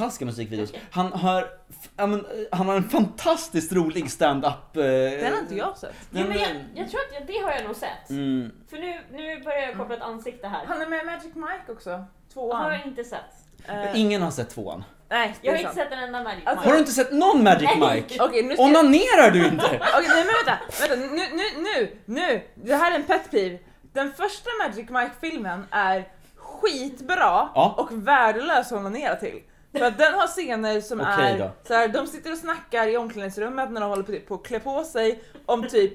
[0.08, 0.72] fantastiska musikvideos.
[0.90, 1.48] Han har,
[1.96, 2.20] men, eh,
[2.52, 4.76] han har en fantastiskt rolig stand-up.
[4.76, 5.94] eh, Den har inte jag sett.
[6.10, 8.10] Jo, men jag, jag tror att jag, det har jag nog sett.
[8.10, 10.66] Mm, För nu, nu börjar jag koppla ett ansikte här.
[10.66, 11.90] Han är med i Magic Mike också.
[11.90, 12.72] har Tvåan.
[12.72, 13.34] jag inte sett.
[13.68, 14.84] Eh, ingen har sett tvåan.
[15.08, 16.80] nej, Jag har inte sett en enda Magic Alltså- Har du Mike.
[16.80, 17.94] inte sett någon Magic Nej.
[18.02, 18.22] Mike?
[18.24, 18.54] Okej, nu.
[18.58, 19.66] Onanerar du inte?
[19.96, 22.42] Okej, nej men vänta, vänta, nu, nu, nu, nu!
[22.54, 23.58] Det här är en pet peeve.
[23.92, 27.74] Den första Magic Mike-filmen är skitbra Ja.
[27.78, 29.42] och värdelös att onanera till.
[29.72, 31.50] För att den har scener som Okej är då.
[31.68, 34.60] så här, de sitter och snackar i omklädningsrummet när de håller på, på att klä
[34.60, 35.92] på sig om typ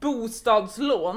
[0.00, 1.16] bostadslån.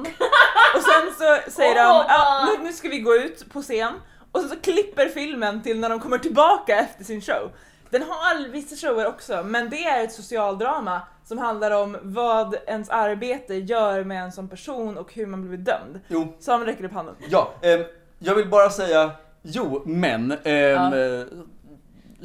[0.76, 3.94] Och sen så säger de Åh, ja, nu, nu ska vi gå ut på scen
[4.32, 7.52] och så, så klipper filmen till när de kommer tillbaka efter sin show.
[7.90, 12.90] Den har vissa shower också, men det är ett socialdrama som handlar om vad ens
[12.90, 16.00] arbete gör med en som person och hur man blir dömd.
[16.08, 17.16] Jo, Sam räcker upp handen.
[17.30, 17.54] ja.
[17.62, 17.84] ehm,
[18.20, 19.12] jag vill bara säga,
[19.44, 20.32] jo, men.
[20.32, 20.98] ehm, Ja.
[20.98, 21.22] eh,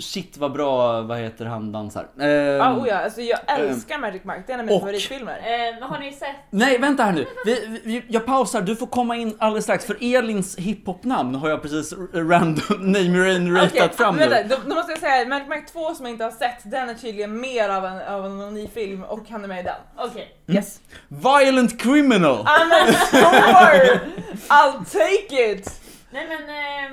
[0.00, 2.06] Shit vad bra, vad heter han dansar?
[2.20, 4.80] Ehm, Ja, oh ja, alltså jag älskar Magic Mike, det är en av mina och-
[4.82, 5.38] favoritfilmer.
[5.80, 6.36] Eh, har ni sett?
[6.50, 7.26] Nej, vänta här nu.
[7.44, 9.84] Vi, vi, jag pausar, du får komma in alldeles strax.
[9.86, 12.62] För Elins hiphop-namn har jag precis random
[12.92, 14.28] name-generatat Okej, fram nu.
[14.28, 16.88] vänta, då, då måste jag säga Magic Mike 2 som jag inte har sett, den
[16.88, 19.74] är tydligen mer av en, av en ny film och han är med i den.
[19.96, 20.34] Okej.
[20.46, 20.80] Yes.
[21.08, 22.36] Violent criminal!
[22.44, 24.00] I'm a sure!
[24.48, 25.80] I'll take it!
[26.10, 26.42] Nej men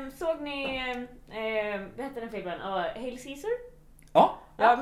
[0.07, 0.77] eh, såg ni,
[1.31, 2.59] eh, vad hette den filmen?
[2.61, 2.67] Uh,
[3.01, 3.49] Hail Caesar?
[4.13, 4.75] Ja, ja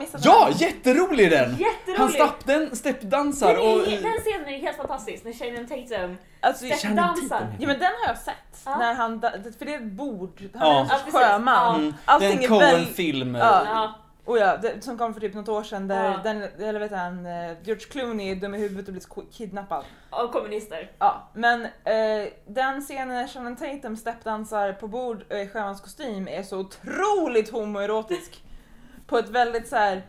[0.50, 0.58] den.
[0.58, 1.50] jätterolig den!
[1.56, 1.98] Jätterolig!
[1.98, 3.78] Han stapp, den steppdansar den, och...
[3.88, 7.48] den scenen är helt fantastisk när Channing Tatum Alltså, steppdansar.
[7.60, 8.62] ja men den har jag sett.
[8.66, 8.78] Ja.
[8.78, 9.22] När han,
[9.60, 10.76] för det är ett bord, han Ja.
[10.76, 11.20] är en Ja, sorts precis.
[11.20, 11.76] sjöman.
[11.80, 12.72] Mm, det är Allting en är väl...
[12.86, 13.36] Coen-film.
[13.36, 13.94] Ja.
[14.26, 16.20] Oh ja, det, som kom för typ något år sedan där Ja.
[16.24, 19.84] den, eller vet han, eh, George Clooney är dum i huvudet och blir kidnappad.
[20.10, 20.92] Av kommunister.
[21.00, 26.44] Ja, men eh, den scenen när Shannon Tatum steppdansar på bord eh, i sjömanskostym är
[26.44, 28.44] så otroligt homoerotisk.
[29.08, 30.02] på ett väldigt så här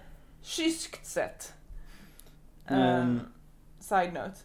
[0.43, 1.53] kyskt sätt.
[2.67, 2.83] Mm.
[2.83, 3.21] Ehm,
[3.81, 4.41] side note.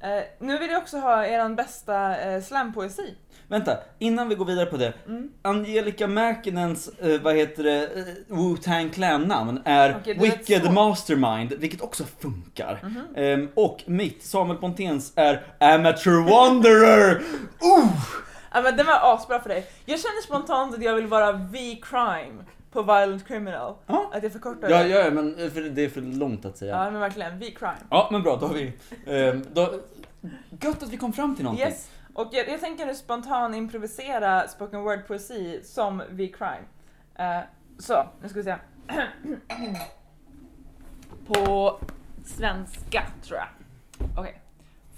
[0.00, 3.14] Eh, nu vill jag också ha eran bästa eh, slampoesi.
[3.48, 4.92] Vänta, innan vi går vidare på det.
[5.06, 5.30] Mm.
[5.42, 8.04] Angelica Mäkinens, eh, vad heter det, eh,
[8.36, 10.72] Wu-Tang Clan-namn är Okej, det Wicked.
[10.72, 12.80] Mastermind, vilket också funkar.
[12.82, 13.00] Mhm.
[13.16, 17.14] Ehm, och mitt, Samuel Ponténs, är Amateur Wanderer!
[17.64, 17.86] Uh!
[18.52, 19.66] Ja men den var asbra för dig.
[19.84, 23.74] Jag känner spontant att jag vill vara V-crime på Violent Criminal.
[23.86, 24.10] Ja.
[24.14, 24.88] Att jag förkortar Ja, det.
[24.88, 26.76] ja, men eh, för det är för långt att säga.
[26.84, 27.74] Ja men verkligen, V-crime.
[27.90, 28.72] Ja, men bra, då har vi...
[29.06, 29.74] ehm, då,
[30.60, 31.66] gött att vi kom fram till någonting.
[31.66, 31.88] Yes.
[32.14, 36.64] Och jag, jag tänker nu spontan improvisera spoken word poesi som V-crime.
[37.18, 37.42] Uh, eh,
[37.78, 38.56] så, nu ska vi se.
[41.26, 41.78] på
[42.24, 43.48] svenska tror jag.
[44.18, 44.40] Okej.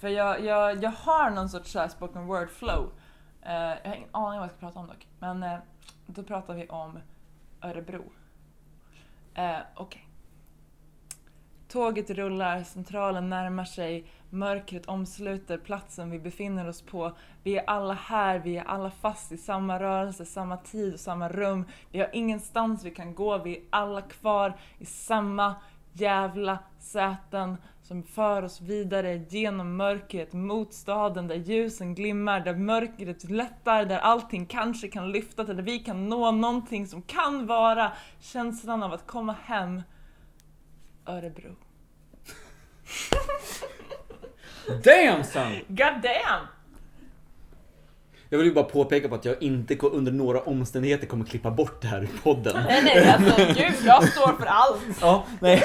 [0.01, 2.85] För jag, jag, jag har någon sorts så spoken word flow.
[3.47, 5.09] Uh, eh, jag har ingen aning om vad jag ska prata om dock.
[5.19, 5.59] Men uh,
[6.07, 6.99] då pratar vi om
[7.63, 8.05] Örebro.
[9.39, 10.06] Uh, Okej.
[11.77, 17.13] Tåget rullar, centralen närmar sig, mörkret omsluter platsen vi befinner oss på.
[17.43, 21.29] Vi är alla här, vi är alla fast i samma rörelse, samma tid och samma
[21.29, 21.65] rum.
[21.91, 25.55] Vi har ingenstans vi kan gå, vi är alla kvar i samma
[25.93, 33.31] jävla säten som för oss vidare genom mörkret mot staden där ljusen glimmar, där mörkret
[33.31, 38.83] lättar, där allting kanske kan lyfta, där vi kan nå någonting som kan vara känslan
[38.83, 39.83] av att komma hem.
[41.07, 41.66] Örebro.
[44.85, 45.53] Damn son!
[45.69, 46.47] God damn!
[48.29, 51.83] Jag vill ju bara påpeka på att jag inte under några omständigheter kommer klippa bort
[51.83, 52.57] det här i podden.
[52.69, 54.81] Nej nej alltså gud, jag står för allt.
[55.01, 55.63] Ja, nej.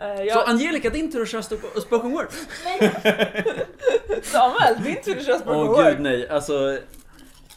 [0.00, 2.26] Eh, Så jag, Angelica, din tur att köra sto- spoken word.
[4.22, 5.84] Samuel, din tur att köra spoken Åh word.
[5.86, 6.78] gud nej, alltså...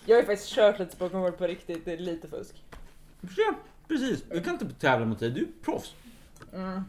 [0.06, 2.56] Jag har ju faktiskt kört lite spoken word på riktigt, det är lite fusk.
[3.38, 3.54] Ja,
[3.88, 4.24] precis.
[4.30, 5.94] Vi kan inte tävla mot dig, du är proffs.
[6.54, 6.84] Mm.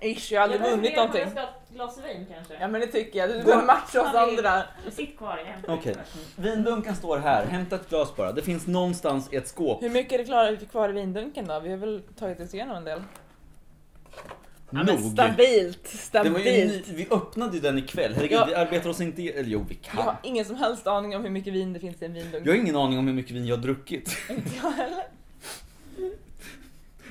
[0.00, 1.20] Ish, jag har aldrig vunnit någonting.
[1.20, 2.54] jag ska ha ett glas vin kanske.
[2.60, 4.62] Ja men det tycker jag, du behöver matcha oss andra.
[4.90, 5.96] Sitt kvar, jag hämtar Okej.
[6.36, 8.32] Vindunken står här, hämta ett glas bara.
[8.32, 9.82] Det finns någonstans i ett skåp.
[9.82, 11.60] Hur mycket är det klar, kvar i vindunken då?
[11.60, 13.02] Vi har väl tagit oss igenom en del?
[14.70, 14.98] Ja, men Nog.
[15.12, 16.88] stabilt, Det var ju stabilt.
[16.88, 18.44] ny, vi öppnade ju den ikväll, herregud Ja.
[18.48, 20.04] vi arbetar oss inte eller jo vi Jag kan.
[20.04, 22.46] har ingen som helst aning om hur mycket vin det finns i en vindunk.
[22.46, 24.16] Jag har ingen aning om hur mycket vin jag har druckit.
[24.30, 25.04] Inte jag heller.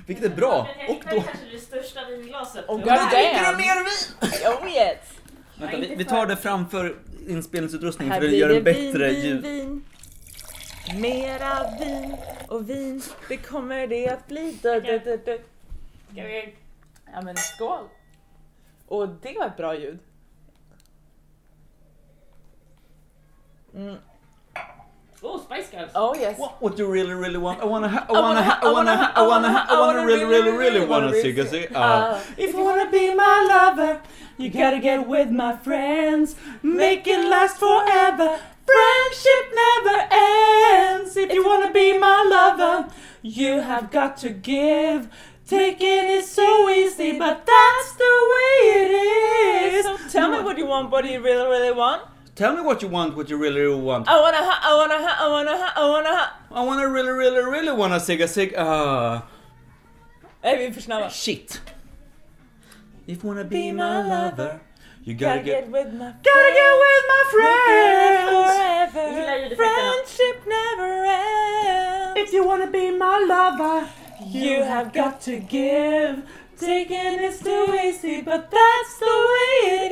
[0.05, 0.67] Vilket är bra.
[0.79, 1.21] Jag Och då...
[1.21, 2.65] kanske det största vinglaset.
[2.67, 3.09] Oh, Och där- damn.
[3.11, 4.59] det mer vin!
[4.61, 4.97] Oh yes!
[5.59, 6.95] Vänta, vi, tar det framför
[7.27, 9.41] inspelningsutrustningen Här för att blir göra det en bättre vin, vin, ljud.
[9.41, 9.85] vin.
[11.01, 14.57] Mera vin och vin, det kommer det att bli.
[14.61, 15.41] Du, du, du, du.
[16.11, 16.55] Ska vi...
[17.13, 17.83] Ja men skål!
[18.87, 19.99] Och det var ett bra ljud.
[23.75, 23.95] Mm.
[25.27, 25.89] Oh, Spice Girls!
[25.95, 26.37] Oh yes.
[26.37, 27.59] What, what you really really want?
[27.59, 30.05] I wanna ha, I I wanna ha, I wanna ha, I wanna ha, I wanna
[30.05, 31.71] really really really wanna cig a cig.
[31.73, 32.23] Ah.
[32.37, 34.01] If you wanna be my lover,
[34.37, 36.35] you gotta get with my friends.
[36.61, 38.39] Make it last forever.
[38.69, 41.17] Friendship never ends.
[41.17, 45.09] If you wanna be my lover, you have got to give.
[45.47, 48.91] Taking is so easy, but that's the way it
[49.73, 49.85] is.
[49.85, 52.01] So tell me what you want, what do you really, really want?
[52.35, 54.07] Tell me what you want, what you really really want.
[54.09, 56.33] I wanna ha, I wanna ha, I wanna ha, I wanna ha.
[56.51, 58.53] I wanna really really really wanna cig a cig.
[58.57, 59.21] Ah.
[60.43, 61.09] Nej, vi är för snabba.
[61.09, 61.61] Shit.
[63.07, 64.59] If you wanna be my lover,
[65.03, 68.29] you gotta get with my Gotta get with my friends.
[68.29, 69.01] forever.
[69.07, 69.55] Jag gillar ljudeffekterna.
[69.55, 72.19] Friendship never ends.
[72.29, 73.83] If you wanna be my lover,
[74.31, 76.21] You have got to give.
[76.59, 79.91] Taking is too easy, but that's the way it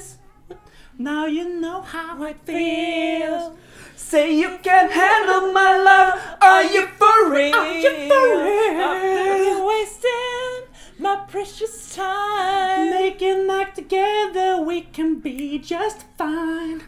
[0.00, 0.17] is.
[0.98, 2.56] Now you know how I Feel.
[3.28, 3.56] feel.
[3.96, 6.20] Say you can handle my love.
[6.40, 7.54] Are you for real?
[7.54, 8.42] Are you for
[8.80, 9.44] After real?
[9.44, 10.68] you wasting
[10.98, 12.90] my precious time.
[12.90, 16.82] Making act together, we can be just fine.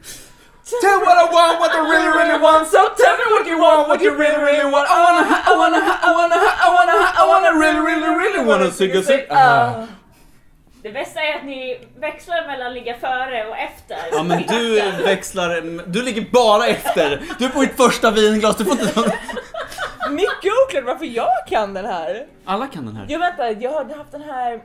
[0.81, 2.69] Tell me what I want, what I really, really want.
[2.69, 4.89] So tell me what you want, what you really, really want.
[4.89, 8.71] I wanna, ha, I wanna, I wanna, I wanna, I wanna, really, really, really wanna
[8.71, 9.27] sing a sing.
[9.31, 9.89] Ah.
[10.83, 13.99] Det bästa är att ni växlar mellan ligga före och efter.
[14.13, 14.75] Ja men du
[15.05, 17.23] växlar, du ligger bara efter.
[17.39, 19.13] Du är på ditt första vinglas, du får inte...
[20.11, 22.27] Mycket oklart varför jag kan den här.
[22.45, 23.07] Alla kan den här.
[23.09, 24.61] Jag vänta, jag har haft den här...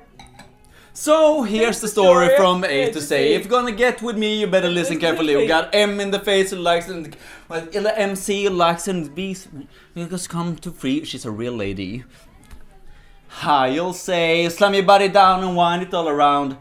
[0.93, 3.35] So here's the story from A to Z.
[3.35, 5.35] If you're gonna get with me, you better listen carefully.
[5.35, 7.15] We got M in the face who likes and
[7.49, 9.47] well, eller MC likes and bees.
[9.93, 11.05] Just come to free.
[11.05, 12.03] She's a real lady.
[13.39, 16.57] Hi, you'll say, slam your body down and wind it all around.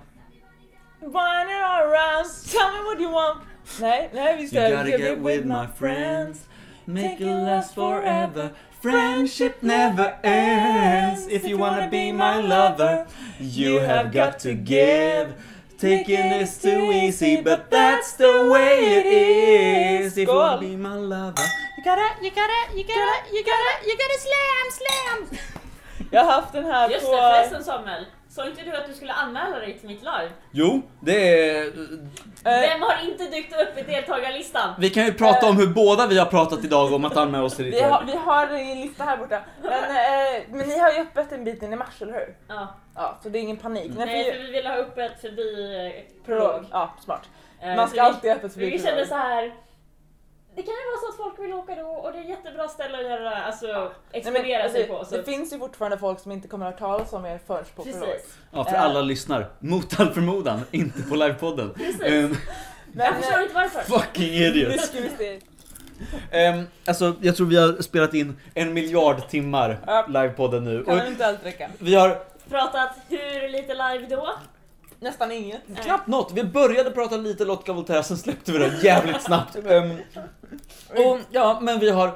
[1.00, 3.42] Wind it all around, tell me what you want.
[3.80, 6.48] Nej, nej vi ska You gotta get with my friends.
[6.86, 8.50] Make it last forever.
[8.82, 11.26] Friendship never ends.
[11.28, 13.06] If you wanna be my lover,
[13.40, 15.34] you have got to give.
[15.78, 20.18] Taking is too easy, but that's the way it is.
[20.18, 21.46] If you wanna be my lover,
[21.78, 25.38] you gotta, you gotta, you gotta, you gotta, you gotta slam, slam.
[26.14, 27.12] Jag har haft den här Just på...
[27.12, 28.04] det förresten Samuel.
[28.28, 30.30] Sa inte du att du skulle anmäla dig till mitt live?
[30.50, 31.66] Jo, det är...
[31.66, 34.74] Eh, Vem har inte dykt upp i deltagarlistan?
[34.78, 37.56] Vi kan ju prata om hur båda vi har pratat idag om att anmäla oss
[37.56, 39.40] till ditt vi, har, vi har en lista här borta.
[39.62, 42.36] Men, eh, men ni har ju öppet en bit in i mars, eller hur?
[42.48, 42.68] Ja.
[42.94, 43.92] Ja, så det är ingen panik.
[43.96, 46.64] Nej, Nej, för, vi vill ha upp ett förbi eh, prolog.
[46.72, 47.28] Ja, smart.
[47.62, 49.52] Eh, Man ska vi- alltid ha öppet förbi Vi kände så här.
[50.56, 52.98] Det kan ju vara så att folk vill åka då och det är jättebra ställe
[52.98, 53.74] att göra, alltså Nej,
[54.12, 55.04] men, exponera sig alltså, på.
[55.04, 57.64] Så Det finns ju fortfarande folk som inte kommer att höra talas om er förrän
[57.76, 57.82] på.
[57.84, 58.38] Precis.
[58.52, 59.46] Ja, för alla lyssnar.
[59.58, 61.74] Mot all förmodan, inte på livepodden.
[61.74, 62.00] Precis.
[62.02, 62.36] Um,
[62.92, 63.80] Men, Jag förstår inte varför.
[63.80, 64.78] fucking
[65.18, 65.40] se.
[66.48, 70.06] Um, alltså, jag tror vi har spelat in en miljard timmar Ja.
[70.08, 70.84] livepodden nu.
[70.84, 71.70] Kan Och eventuellt räcka.
[71.78, 72.18] vi har
[72.48, 74.30] Pratat hur lite live då?
[75.04, 75.60] Nästan inget.
[75.82, 76.32] knappt något.
[76.32, 79.56] Vi började prata lite Lotka Voltaire, sen släppte vi det jävligt snabbt.
[79.64, 79.98] Um,
[80.88, 82.10] och, ja, men vi har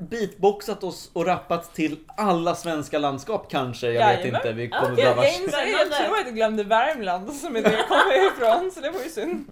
[0.00, 3.86] beatboxat oss och rappat till alla svenska landskap kanske.
[3.92, 4.40] Jag vet Jajamän.
[4.40, 5.24] inte, vi kommer Jag, behöva...
[5.24, 5.96] jag inser Spännande.
[5.96, 9.10] tror att jag glömde Värmland som är det jag kommer ifrån, så det var ju
[9.10, 9.44] synd.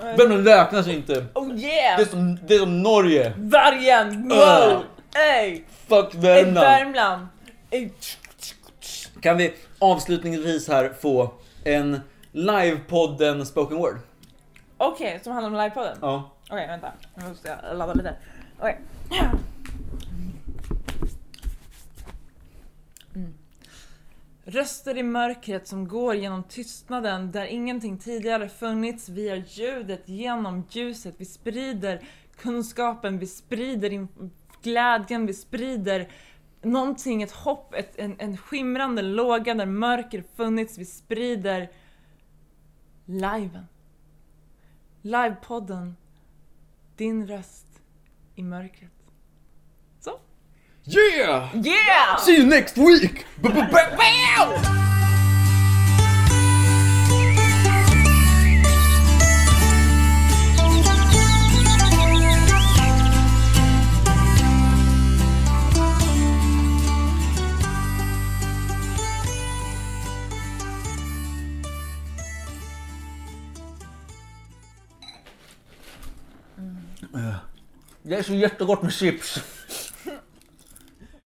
[0.00, 1.26] Värmland räknas inte.
[1.34, 2.08] Oh Det är yeah!
[2.08, 3.32] som, det är som Norge.
[3.36, 4.32] Vargen!
[4.32, 4.68] Öh.
[4.74, 4.82] Wow!
[5.14, 5.62] Ey!
[5.88, 6.54] Fuck Värmland.
[6.54, 7.26] Värmland!
[7.70, 7.90] Ey.
[9.20, 11.30] Kan vi avslutningsvis här få
[11.64, 12.00] en
[12.32, 13.98] livepodden spoken word?
[14.76, 15.98] Okej, som handlar om livepodden?
[16.00, 16.30] Ja.
[16.50, 16.92] Okej, vänta.
[17.14, 18.16] Nu måste jag ladda lite.
[18.58, 18.80] Okej.
[23.14, 23.34] Mm.
[24.44, 29.08] Röster i mörkret som går genom tystnaden där ingenting tidigare funnits.
[29.08, 31.14] Vi är ljudet genom ljuset.
[31.18, 32.00] Vi sprider
[32.36, 34.06] kunskapen, vi sprider
[34.62, 36.08] glädjen, vi sprider
[36.62, 40.78] någonting, ett hopp, ett, en, en skimrande låga där mörker funnits.
[40.78, 41.70] Vi sprider
[43.04, 43.66] liven.
[45.02, 45.96] Livepodden.
[46.96, 47.66] Din röst
[48.34, 48.90] i mörkret.
[50.00, 50.20] Så.
[50.86, 51.56] Yeah!
[51.56, 52.18] Yeah!
[52.18, 53.26] See you next week!
[53.42, 54.78] B-b-b-bow!
[77.14, 77.34] Eh.
[78.02, 79.38] Det är så jättegott med chips.